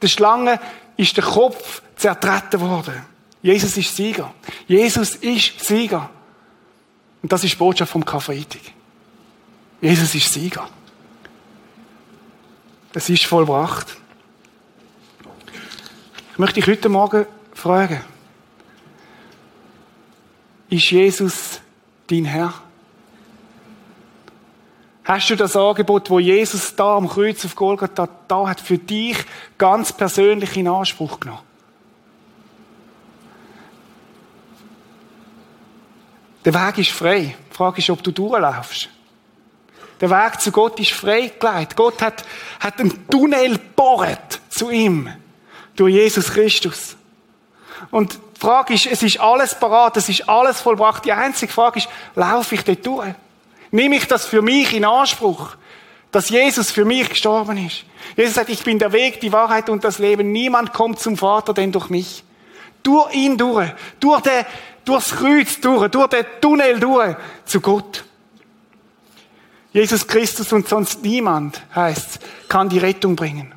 Der 0.00 0.08
Schlange 0.08 0.60
ist 0.96 1.16
der 1.16 1.24
Kopf 1.24 1.82
zertreten 1.96 2.60
worden. 2.60 3.04
Jesus 3.42 3.76
ist 3.76 3.94
Sieger. 3.94 4.32
Jesus 4.66 5.16
ist 5.16 5.64
Sieger. 5.64 6.10
Und 7.22 7.32
das 7.32 7.44
ist 7.44 7.52
die 7.54 7.58
Botschaft 7.58 7.92
vom 7.92 8.04
Karfreitag. 8.04 8.60
Jesus 9.80 10.14
ist 10.14 10.32
Sieger. 10.32 10.68
Es 12.94 13.08
ist 13.08 13.26
vollbracht. 13.26 13.96
Ich 16.32 16.38
möchte 16.38 16.60
dich 16.60 16.66
heute 16.66 16.88
Morgen 16.88 17.26
fragen, 17.54 18.00
ist 20.68 20.90
Jesus 20.90 21.60
dein 22.08 22.24
Herr? 22.24 22.54
Hast 25.08 25.30
du 25.30 25.36
das 25.36 25.56
Angebot, 25.56 26.10
wo 26.10 26.18
Jesus 26.18 26.76
da 26.76 26.96
am 26.96 27.08
Kreuz 27.08 27.42
auf 27.46 27.56
Golgatha 27.56 28.10
da 28.28 28.46
hat, 28.46 28.60
für 28.60 28.76
dich 28.76 29.16
ganz 29.56 29.90
persönlich 29.90 30.54
in 30.54 30.68
Anspruch 30.68 31.18
genommen? 31.18 31.40
Der 36.44 36.52
Weg 36.52 36.76
ist 36.76 36.90
frei. 36.90 37.34
Die 37.50 37.56
Frage 37.56 37.78
ist, 37.78 37.88
ob 37.88 38.02
du 38.02 38.10
durchlaufst. 38.10 38.90
Der 40.02 40.10
Weg 40.10 40.42
zu 40.42 40.52
Gott 40.52 40.78
ist 40.78 40.92
freigelegt. 40.92 41.74
Gott 41.74 42.02
hat, 42.02 42.22
hat 42.60 42.78
einen 42.78 43.08
Tunnel 43.08 43.58
bohrt 43.74 44.42
zu 44.50 44.68
ihm. 44.68 45.10
Durch 45.74 45.94
Jesus 45.94 46.30
Christus. 46.30 46.96
Und 47.90 48.12
die 48.36 48.40
Frage 48.40 48.74
ist, 48.74 48.86
es 48.86 49.02
ist 49.02 49.18
alles 49.20 49.58
parat, 49.58 49.96
es 49.96 50.10
ist 50.10 50.28
alles 50.28 50.60
vollbracht. 50.60 51.06
Die 51.06 51.12
einzige 51.14 51.50
Frage 51.50 51.78
ist, 51.78 51.88
laufe 52.14 52.54
ich 52.54 52.62
dort 52.62 52.84
durch? 52.84 53.14
Nehme 53.70 53.96
ich 53.96 54.06
das 54.06 54.26
für 54.26 54.42
mich 54.42 54.72
in 54.74 54.84
Anspruch? 54.84 55.56
Dass 56.10 56.30
Jesus 56.30 56.70
für 56.70 56.84
mich 56.84 57.08
gestorben 57.10 57.66
ist. 57.66 57.84
Jesus 58.16 58.34
sagt, 58.34 58.48
ich 58.48 58.64
bin 58.64 58.78
der 58.78 58.92
Weg, 58.92 59.20
die 59.20 59.32
Wahrheit 59.32 59.68
und 59.68 59.84
das 59.84 59.98
Leben. 59.98 60.32
Niemand 60.32 60.72
kommt 60.72 60.98
zum 60.98 61.16
Vater, 61.16 61.52
denn 61.52 61.70
durch 61.72 61.90
mich. 61.90 62.24
Durch 62.82 63.12
ihn 63.14 63.36
durch. 63.36 63.70
Durch 64.00 64.22
den, 64.22 64.46
durchs 64.84 65.10
Kreuz 65.10 65.60
durch, 65.60 65.90
durch 65.90 66.08
den 66.08 66.24
Tunnel 66.40 66.80
durch 66.80 67.16
zu 67.44 67.60
Gott. 67.60 68.04
Jesus 69.72 70.06
Christus 70.06 70.52
und 70.52 70.66
sonst 70.66 71.02
niemand, 71.02 71.62
heißt, 71.74 72.20
kann 72.48 72.68
die 72.68 72.78
Rettung 72.78 73.14
bringen. 73.14 73.54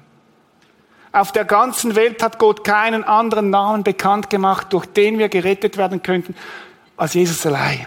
Auf 1.13 1.31
der 1.31 1.45
ganzen 1.45 1.95
Welt 1.95 2.21
hat 2.23 2.37
Gott 2.37 2.63
keinen 2.63 3.03
anderen 3.03 3.49
Namen 3.49 3.83
bekannt 3.83 4.29
gemacht, 4.29 4.67
durch 4.71 4.85
den 4.85 5.19
wir 5.19 5.29
gerettet 5.29 5.77
werden 5.77 6.03
könnten, 6.03 6.35
als 6.95 7.13
Jesus 7.13 7.45
allein. 7.45 7.85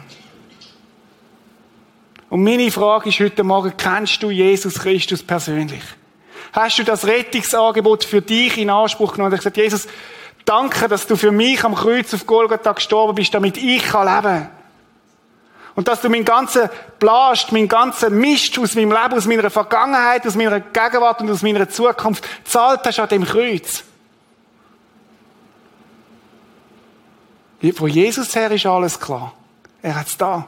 Und 2.31 2.43
meine 2.43 2.71
Frage 2.71 3.09
ist 3.11 3.21
heute 3.21 3.45
Morgen, 3.45 3.75
kennst 3.77 4.23
du 4.23 4.31
Jesus 4.31 4.75
Christus 4.81 5.23
persönlich? 5.23 5.83
Hast 6.53 6.79
du 6.79 6.85
das 6.85 7.07
Rettungsangebot 7.07 8.05
für 8.05 8.23
dich 8.23 8.59
in 8.59 8.71
Anspruch 8.71 9.13
genommen? 9.13 9.33
Und 9.33 9.35
ich 9.35 9.41
gesagt, 9.41 9.57
Jesus, 9.57 9.89
danke, 10.45 10.89
dass 10.89 11.07
du 11.07 11.17
für 11.17 11.33
mich 11.33 11.65
am 11.65 11.75
Kreuz 11.75 12.15
auf 12.15 12.27
Golgatha 12.27 12.73
gestorben 12.73 13.15
bist, 13.15 13.35
damit 13.35 13.57
ich 13.57 13.83
kann 13.83 14.07
leben 14.07 14.23
kann. 14.23 14.51
Und 15.75 15.89
dass 15.89 16.01
du 16.01 16.09
meinen 16.09 16.25
ganzen 16.25 16.71
Blast, 17.01 17.51
meinen 17.51 17.69
ganzen 17.69 18.17
Mist 18.19 18.57
aus 18.59 18.77
meinem 18.77 18.93
Leben, 18.93 19.15
aus 19.15 19.27
meiner 19.27 19.51
Vergangenheit, 19.51 20.25
aus 20.27 20.37
meiner 20.37 20.61
Gegenwart 20.61 21.21
und 21.21 21.31
aus 21.31 21.43
meiner 21.43 21.69
Zukunft 21.69 22.25
zahlt 22.45 22.81
hast 22.85 23.01
an 23.01 23.09
dem 23.09 23.25
Kreuz. 23.25 23.83
Von 27.75 27.89
Jesus 27.89 28.35
her 28.37 28.51
ist 28.51 28.67
alles 28.67 29.01
klar. 29.01 29.33
Er 29.83 29.97
hat 29.97 30.07
es 30.07 30.17
da. 30.17 30.47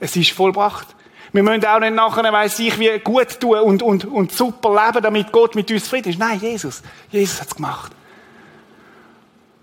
Es 0.00 0.16
ist 0.16 0.32
vollbracht. 0.32 0.88
Wir 1.38 1.44
müssen 1.44 1.64
auch 1.66 1.78
nicht 1.78 1.94
nachher, 1.94 2.32
weiss 2.32 2.58
ich, 2.58 2.80
wie 2.80 2.98
gut 2.98 3.38
tun 3.38 3.60
und, 3.60 3.80
und, 3.80 4.04
und 4.06 4.32
super 4.32 4.70
leben, 4.70 5.00
damit 5.00 5.30
Gott 5.30 5.54
mit 5.54 5.70
uns 5.70 5.84
zufrieden 5.84 6.08
ist. 6.08 6.18
Nein, 6.18 6.40
Jesus. 6.40 6.82
Jesus 7.12 7.40
hat 7.40 7.46
es 7.46 7.54
gemacht. 7.54 7.92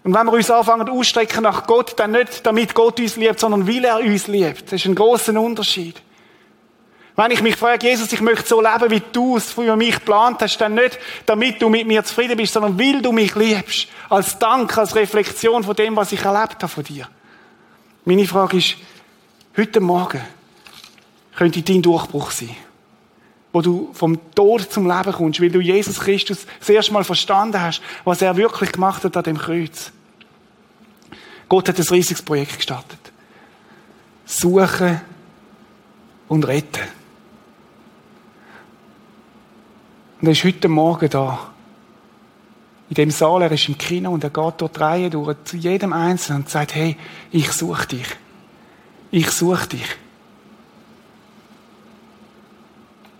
Und 0.05 0.13
wenn 0.13 0.25
wir 0.25 0.31
uns 0.31 0.49
anfangen 0.49 0.87
ausstrecken 0.87 1.43
nach 1.43 1.67
Gott, 1.67 1.99
dann 1.99 2.11
nicht 2.11 2.45
damit 2.45 2.73
Gott 2.75 3.01
uns 3.01 3.17
liebt, 3.17 3.41
sondern 3.41 3.67
weil 3.67 3.83
er 3.83 3.97
uns 3.97 4.27
liebt. 4.27 4.71
Das 4.71 4.79
ist 4.79 4.85
ein 4.85 4.95
großer 4.95 5.37
Unterschied. 5.37 6.01
Wenn 7.17 7.31
ich 7.31 7.41
mich 7.41 7.57
frage, 7.57 7.85
Jesus, 7.85 8.13
ich 8.13 8.21
möchte 8.21 8.47
so 8.47 8.61
leben, 8.61 8.89
wie 8.89 9.03
du 9.11 9.35
es 9.35 9.51
für 9.51 9.75
mich 9.75 9.95
geplant 9.95 10.41
hast, 10.43 10.57
dann 10.59 10.75
nicht, 10.75 10.97
damit 11.25 11.61
du 11.61 11.67
mit 11.67 11.87
mir 11.87 12.05
zufrieden 12.05 12.37
bist, 12.37 12.53
sondern 12.53 12.79
weil 12.79 13.01
du 13.01 13.11
mich 13.11 13.35
liebst. 13.35 13.89
Als 14.09 14.39
Dank, 14.39 14.77
als 14.77 14.95
Reflexion 14.95 15.65
von 15.65 15.75
dem, 15.75 15.97
was 15.97 16.13
ich 16.13 16.23
erlebt 16.23 16.63
habe 16.63 16.69
von 16.69 16.85
dir. 16.85 17.09
Meine 18.05 18.25
Frage 18.25 18.59
ist, 18.59 18.77
heute 19.57 19.81
Morgen 19.81 20.21
könnte 21.35 21.61
dein 21.61 21.81
Durchbruch 21.81 22.31
sein. 22.31 22.55
Wo 23.51 23.61
du 23.61 23.89
vom 23.93 24.19
Tod 24.33 24.61
zum 24.71 24.85
Leben 24.85 25.13
kommst, 25.13 25.41
weil 25.41 25.49
du 25.49 25.61
Jesus 25.61 25.99
Christus 25.99 26.45
das 26.59 26.69
erste 26.69 26.93
Mal 26.93 27.03
verstanden 27.03 27.61
hast, 27.61 27.81
was 28.03 28.21
er 28.21 28.35
wirklich 28.35 28.71
gemacht 28.71 29.03
hat 29.03 29.15
an 29.15 29.23
dem 29.23 29.37
Kreuz. 29.37 29.91
Gott 31.47 31.69
hat 31.69 31.77
ein 31.77 31.87
riesiges 31.87 32.21
Projekt 32.21 32.57
gestartet. 32.57 32.99
Suchen 34.25 34.99
und 36.27 36.47
retten. 36.47 36.83
Und 40.19 40.27
er 40.27 40.31
ist 40.31 40.43
heute 40.43 40.67
Morgen 40.67 41.09
da. 41.09 41.51
In 42.89 42.95
dem 42.95 43.11
Saal, 43.11 43.43
er 43.43 43.51
ist 43.51 43.67
im 43.67 43.77
Kino 43.77 44.11
und 44.11 44.23
er 44.23 44.29
geht 44.29 44.53
dort 44.57 44.79
Reihe 44.79 45.09
durch 45.09 45.35
zu 45.43 45.57
jedem 45.57 45.91
Einzelnen 45.93 46.43
und 46.43 46.49
sagt, 46.49 46.75
hey, 46.75 46.97
ich 47.31 47.51
suche 47.51 47.87
dich. 47.87 48.07
Ich 49.11 49.31
suche 49.31 49.67
dich. 49.67 49.97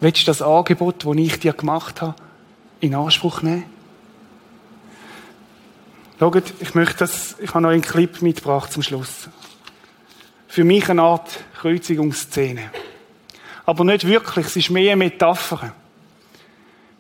Willst 0.06 0.22
du 0.22 0.26
das 0.28 0.44
Angebot, 0.44 1.04
das 1.04 1.16
ich 1.16 1.40
dir 1.40 1.54
gemacht 1.54 2.00
habe, 2.04 2.14
in 2.80 2.94
Anspruch 2.94 3.42
nehmen? 3.42 3.66
Schaut, 6.20 6.44
ich 6.60 6.76
möchte 6.76 6.98
das, 6.98 7.38
ich 7.40 7.50
habe 7.50 7.62
noch 7.62 7.72
einen 7.72 7.82
Clip 7.82 8.22
mitgebracht 8.22 8.72
zum 8.72 8.84
Schluss. 8.84 9.30
Für 10.48 10.64
mich 10.64 10.88
eine 10.92 11.02
Art 11.02 11.40
Kreuzigungsszene. 11.60 12.70
Aber 13.66 13.84
nicht 13.84 14.06
wirklich, 14.06 14.46
es 14.46 14.56
ist 14.56 14.70
mehr 14.70 14.92
eine 14.92 15.06
Metapher. 15.06 15.74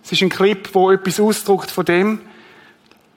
Es 0.04 0.12
ist 0.12 0.24
ein 0.24 0.30
Clip, 0.30 0.68
wo 0.74 0.90
etwas 0.90 1.20
ausdrückt 1.20 1.70
von 1.70 1.86
dem, 1.86 2.22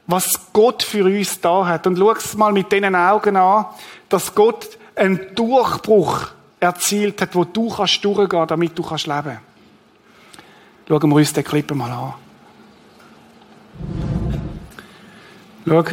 was 0.06 0.52
Gott 0.52 0.82
für 0.82 1.06
uns 1.06 1.40
da 1.40 1.64
hat. 1.64 1.86
Und 1.86 1.96
schau 1.96 2.12
es 2.12 2.36
mal 2.36 2.52
mit 2.52 2.70
diesen 2.70 2.94
Augen 2.94 3.36
an, 3.36 3.64
dass 4.10 4.34
Gott 4.34 4.68
einen 4.94 5.34
Durchbruch 5.34 6.26
erzielt 6.60 7.22
hat, 7.22 7.34
wo 7.34 7.44
du 7.44 7.70
kannst 7.70 8.04
durchgehen, 8.04 8.46
damit 8.46 8.78
du 8.78 8.82
kannst 8.82 9.06
leben. 9.06 9.47
Schauen 10.88 11.10
wir 11.10 11.16
uns 11.16 11.32
den 11.32 11.44
Clip 11.44 11.70
mal 11.74 11.90
an. 11.90 12.14
Schau, 15.66 15.84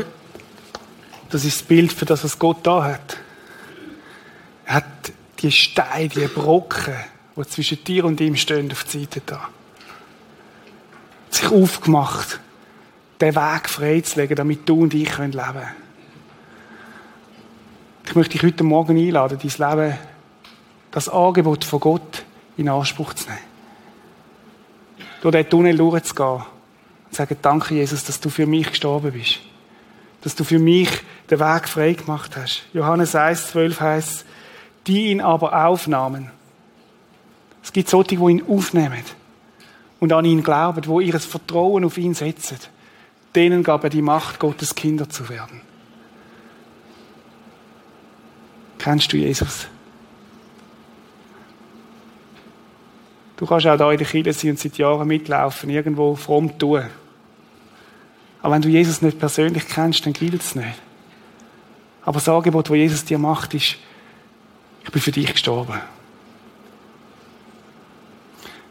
das 1.30 1.44
ist 1.44 1.62
das 1.62 1.68
Bild 1.68 1.92
für 1.92 2.06
das, 2.06 2.24
was 2.24 2.40
Gott 2.40 2.60
da 2.64 2.84
hat. 2.84 3.18
Er 4.66 4.76
hat 4.76 4.86
die 5.40 5.52
Steine, 5.52 6.08
die 6.08 6.28
Brocken, 6.28 6.96
die 7.36 7.44
zwischen 7.44 7.84
dir 7.84 8.06
und 8.06 8.22
ihm 8.22 8.38
stehen, 8.38 8.72
auf 8.72 8.86
die 8.86 9.02
Seite 9.02 9.22
da 9.26 9.50
sich 11.36 11.52
aufgemacht, 11.52 12.40
den 13.22 13.36
Weg 13.36 13.70
freizulegen, 13.70 14.36
damit 14.36 14.68
du 14.68 14.82
und 14.82 14.94
ich 14.94 15.18
leben 15.18 15.32
können. 15.32 15.68
Ich 18.06 18.16
möchte 18.16 18.34
dich 18.34 18.44
heute 18.44 18.64
Morgen 18.64 18.98
einladen, 18.98 19.40
dein 19.42 19.78
Leben, 19.78 19.98
das 20.92 21.10
Angebot 21.10 21.66
von 21.66 21.80
Gott 21.80 22.24
in 22.58 22.70
Anspruch 22.70 23.14
zu 23.14 23.26
nehmen. 23.30 23.55
Durch 25.26 25.38
diesen 25.38 25.50
Tunnel 25.50 25.76
durchzugehen 25.76 26.44
und 27.06 27.16
sagen, 27.16 27.36
danke 27.42 27.74
Jesus, 27.74 28.04
dass 28.04 28.20
du 28.20 28.30
für 28.30 28.46
mich 28.46 28.70
gestorben 28.70 29.12
bist. 29.12 29.40
Dass 30.22 30.36
du 30.36 30.44
für 30.44 30.60
mich 30.60 30.88
den 31.32 31.40
Weg 31.40 31.68
frei 31.68 31.94
gemacht 31.94 32.38
hast. 32.38 32.62
Johannes 32.74 33.16
1, 33.16 33.48
12 33.48 33.82
heißt, 33.82 34.26
die 34.86 35.08
ihn 35.08 35.22
aber 35.22 35.66
aufnahmen. 35.66 36.30
Es 37.64 37.74
gibt 37.74 37.90
solche, 37.90 38.18
die 38.18 38.24
ihn 38.24 38.44
aufnehmen 38.48 39.02
und 40.00 40.14
an 40.14 40.26
ihn 40.26 40.44
glauben, 40.44 40.86
wo 40.86 41.00
ihr 41.00 41.20
Vertrauen 41.20 41.86
auf 41.86 41.98
ihn 41.98 42.14
setzen, 42.14 42.60
denen 43.34 43.64
gab 43.64 43.84
er 43.84 43.90
die 43.90 44.04
Macht, 44.04 44.38
Gottes 44.38 44.76
Kinder 44.76 45.10
zu 45.10 45.28
werden. 45.28 45.60
Kennst 48.78 49.12
du 49.12 49.18
Jesus? 49.18 49.66
Du 53.38 53.46
kannst 53.46 53.68
auch 53.68 53.78
da 53.78 53.92
in 53.92 53.98
der 53.98 54.08
Kirche 54.08 54.34
sein 54.34 54.52
und 54.52 54.60
seit 54.60 54.78
Jahren 54.78 55.08
mitlaufen, 55.08 55.70
irgendwo 55.70 56.16
fromm 56.16 56.58
tun. 56.58 56.86
Aber 58.42 58.54
wenn 58.54 58.62
du 58.62 58.70
Jesus 58.70 59.02
nicht 59.02 59.20
persönlich 59.20 59.68
kennst, 59.68 60.06
dann 60.06 60.14
gilt 60.14 60.42
es 60.42 60.56
nicht. 60.56 60.82
Aber 62.04 62.14
das 62.14 62.30
Angebot, 62.30 62.70
das 62.70 62.76
Jesus 62.76 63.06
dir 63.06 63.18
macht, 63.18 63.54
ist, 63.54 63.78
ich 64.84 64.92
bin 64.92 65.02
für 65.02 65.12
dich 65.12 65.32
gestorben. 65.32 65.82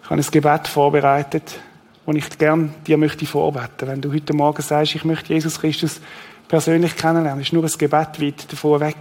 Ich 0.02 0.10
habe 0.10 0.20
ein 0.20 0.30
Gebet 0.30 0.68
vorbereitet, 0.68 1.58
und 2.06 2.16
ich 2.16 2.38
gern 2.38 2.74
dir 2.86 2.98
möchte 2.98 3.26
vorbeten. 3.26 3.88
Wenn 3.88 4.00
du 4.00 4.12
heute 4.12 4.34
Morgen 4.34 4.62
sagst, 4.62 4.94
ich 4.94 5.04
möchte 5.04 5.32
Jesus 5.32 5.60
Christus 5.60 6.00
persönlich 6.48 6.96
kennenlernen, 6.96 7.42
ist 7.42 7.52
nur 7.52 7.64
ein 7.64 7.72
Gebet 7.78 8.20
weit 8.20 8.52
davor 8.52 8.80
weg. 8.80 8.96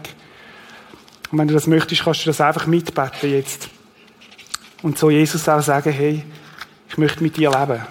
Und 1.32 1.38
wenn 1.38 1.48
du 1.48 1.54
das 1.54 1.68
möchtest, 1.68 2.04
kannst 2.04 2.22
du 2.22 2.30
das 2.30 2.40
einfach 2.40 2.68
mitbeten 2.68 3.32
jetzt. 3.32 3.70
Und 4.84 5.00
so 5.00 5.10
Jesus 5.10 5.50
auch 5.50 5.62
sagen, 5.62 5.92
hey, 5.92 6.24
ich 6.90 6.98
möchte 6.98 7.24
mit 7.24 7.38
dir 7.38 7.50
leben. 7.50 7.82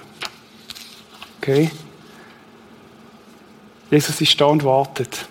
Okay? 1.38 1.70
Jesus 3.90 4.20
ist 4.20 4.40
da 4.40 4.45
und 4.45 4.62
wartet. 4.62 5.26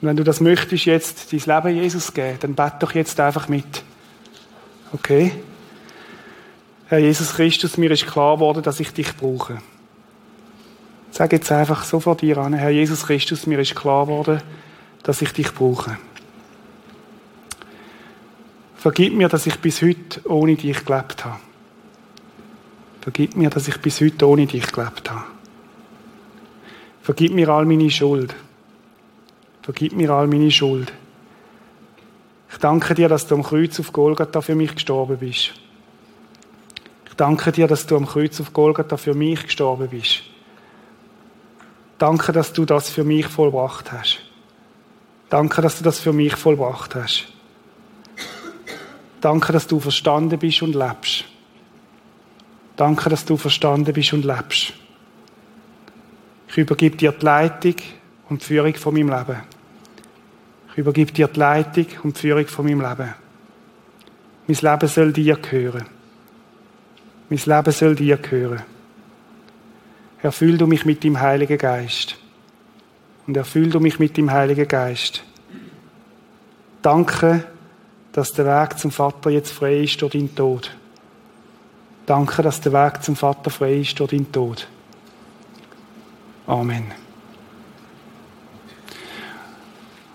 Und 0.00 0.08
wenn 0.08 0.16
du 0.16 0.24
das 0.24 0.40
möchtest, 0.40 0.86
jetzt 0.86 1.32
dein 1.32 1.40
Leben 1.40 1.82
Jesus 1.82 2.14
geben, 2.14 2.38
dann 2.40 2.54
bete 2.54 2.76
doch 2.80 2.94
jetzt 2.94 3.18
einfach 3.20 3.48
mit. 3.48 3.82
Okay? 4.92 5.32
Herr 6.86 6.98
Jesus 6.98 7.34
Christus, 7.34 7.76
mir 7.76 7.90
ist 7.90 8.06
klar 8.06 8.36
geworden, 8.36 8.62
dass 8.62 8.80
ich 8.80 8.92
dich 8.92 9.14
brauche. 9.16 9.58
Sag 11.10 11.32
jetzt 11.32 11.50
einfach 11.50 11.84
so 11.84 12.00
vor 12.00 12.16
dir 12.16 12.38
an, 12.38 12.54
Herr 12.54 12.70
Jesus 12.70 13.06
Christus, 13.06 13.46
mir 13.46 13.58
ist 13.58 13.74
klar 13.74 14.06
geworden, 14.06 14.40
dass 15.02 15.20
ich 15.20 15.32
dich 15.32 15.52
brauche. 15.52 15.98
Vergib 18.78 19.14
mir, 19.14 19.28
dass 19.28 19.46
ich 19.46 19.58
bis 19.58 19.82
heute 19.82 20.20
ohne 20.24 20.56
dich 20.56 20.84
gelebt 20.84 21.24
habe. 21.24 21.38
Vergib 23.02 23.36
mir, 23.36 23.50
dass 23.50 23.68
ich 23.68 23.76
bis 23.78 24.00
heute 24.00 24.26
ohne 24.26 24.46
dich 24.46 24.72
gelebt 24.72 25.10
habe. 25.10 25.24
Vergib 27.02 27.32
mir 27.32 27.50
all 27.50 27.66
meine 27.66 27.90
Schuld. 27.90 28.34
Vergib 29.60 29.92
mir 29.92 30.10
all 30.10 30.26
meine 30.26 30.50
Schuld. 30.50 30.92
Ich 32.50 32.56
danke 32.56 32.94
dir, 32.94 33.10
dass 33.10 33.26
du 33.26 33.34
am 33.34 33.42
Kreuz 33.42 33.78
auf 33.78 33.92
Golgatha 33.92 34.40
für 34.40 34.54
mich 34.54 34.74
gestorben 34.74 35.18
bist 35.18 35.52
danke 37.18 37.52
dir, 37.52 37.66
dass 37.66 37.86
du 37.86 37.96
am 37.96 38.06
Kreuz 38.06 38.40
auf 38.40 38.52
Golgatha 38.52 38.96
für 38.96 39.14
mich 39.14 39.42
gestorben 39.42 39.88
bist. 39.88 40.22
Danke, 41.98 42.32
dass 42.32 42.52
du 42.52 42.64
das 42.64 42.88
für 42.88 43.04
mich 43.04 43.26
vollbracht 43.26 43.92
hast. 43.92 44.20
Danke, 45.28 45.60
dass 45.60 45.78
du 45.78 45.84
das 45.84 45.98
für 45.98 46.12
mich 46.12 46.36
vollbracht 46.36 46.94
hast. 46.94 47.26
Danke, 49.20 49.52
dass 49.52 49.66
du 49.66 49.80
verstanden 49.80 50.38
bist 50.38 50.62
und 50.62 50.74
lebst. 50.74 51.24
Danke, 52.76 53.10
dass 53.10 53.24
du 53.24 53.36
verstanden 53.36 53.92
bist 53.92 54.12
und 54.12 54.24
lebst. 54.24 54.72
Ich 56.48 56.58
übergebe 56.58 56.96
dir 56.96 57.12
die 57.12 57.24
Leitung 57.24 57.74
und 58.28 58.40
die 58.40 58.46
Führung 58.46 58.74
von 58.74 58.94
meinem 58.94 59.08
Leben. 59.08 59.42
Ich 60.72 60.78
übergebe 60.78 61.12
dir 61.12 61.28
die 61.28 61.38
Leitung 61.38 61.86
und 62.04 62.16
die 62.16 62.20
Führung 62.20 62.46
von 62.46 62.64
meinem 62.64 62.80
Leben. 62.80 63.14
Mein 64.46 64.56
Leben 64.56 64.88
soll 64.88 65.12
dir 65.12 65.36
gehören. 65.36 65.86
Mein 67.28 67.40
Leben 67.44 67.72
soll 67.72 67.94
dir 67.94 68.16
gehören. 68.16 68.62
Erfüll 70.22 70.56
du 70.56 70.66
mich 70.66 70.84
mit 70.84 71.04
dem 71.04 71.20
Heiligen 71.20 71.58
Geist. 71.58 72.16
Und 73.26 73.36
erfüll 73.36 73.70
du 73.70 73.80
mich 73.80 73.98
mit 73.98 74.16
dem 74.16 74.30
Heiligen 74.30 74.66
Geist. 74.66 75.22
Danke, 76.80 77.44
dass 78.18 78.32
der 78.32 78.46
Weg 78.46 78.78
zum 78.78 78.90
Vater 78.90 79.30
jetzt 79.30 79.52
frei 79.52 79.80
ist 79.80 80.00
durch 80.02 80.12
deinen 80.12 80.34
Tod. 80.34 80.70
Danke, 82.06 82.42
dass 82.42 82.60
der 82.60 82.72
Weg 82.72 83.02
zum 83.02 83.16
Vater 83.16 83.50
frei 83.50 83.76
ist 83.76 83.98
durch 83.98 84.10
deinen 84.10 84.30
Tod. 84.32 84.66
Amen. 86.46 86.92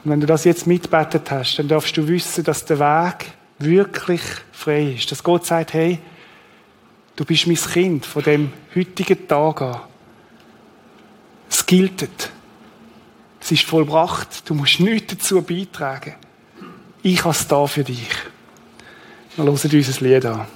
Und 0.03 0.11
wenn 0.11 0.19
du 0.19 0.27
das 0.27 0.43
jetzt 0.43 0.67
mitbetet 0.67 1.29
hast, 1.31 1.57
dann 1.57 1.67
darfst 1.67 1.95
du 1.95 2.07
wissen, 2.07 2.43
dass 2.43 2.65
der 2.65 2.79
Weg 2.79 3.31
wirklich 3.59 4.21
frei 4.51 4.93
ist. 4.93 5.11
Dass 5.11 5.23
Gott 5.23 5.45
sagt, 5.45 5.73
hey, 5.73 5.99
Du 7.15 7.25
bist 7.25 7.45
mein 7.45 7.55
Kind 7.55 8.05
von 8.05 8.23
dem 8.23 8.51
heutigen 8.75 9.27
Tag 9.27 9.61
an. 9.61 9.81
Es 11.47 11.63
gilt. 11.65 12.09
Es 13.39 13.51
ist 13.51 13.63
vollbracht. 13.65 14.49
Du 14.49 14.55
musst 14.55 14.79
nichts 14.79 15.15
dazu 15.15 15.41
beitragen. 15.43 16.15
Ich 17.05 17.19
habe 17.19 17.31
es 17.31 17.45
da 17.45 17.67
für 17.67 17.83
dich. 17.83 18.07
Wir 19.35 19.43
hören 19.43 19.49
uns 19.49 19.65
ein 19.65 19.71
Lied 19.99 20.25
an. 20.25 20.47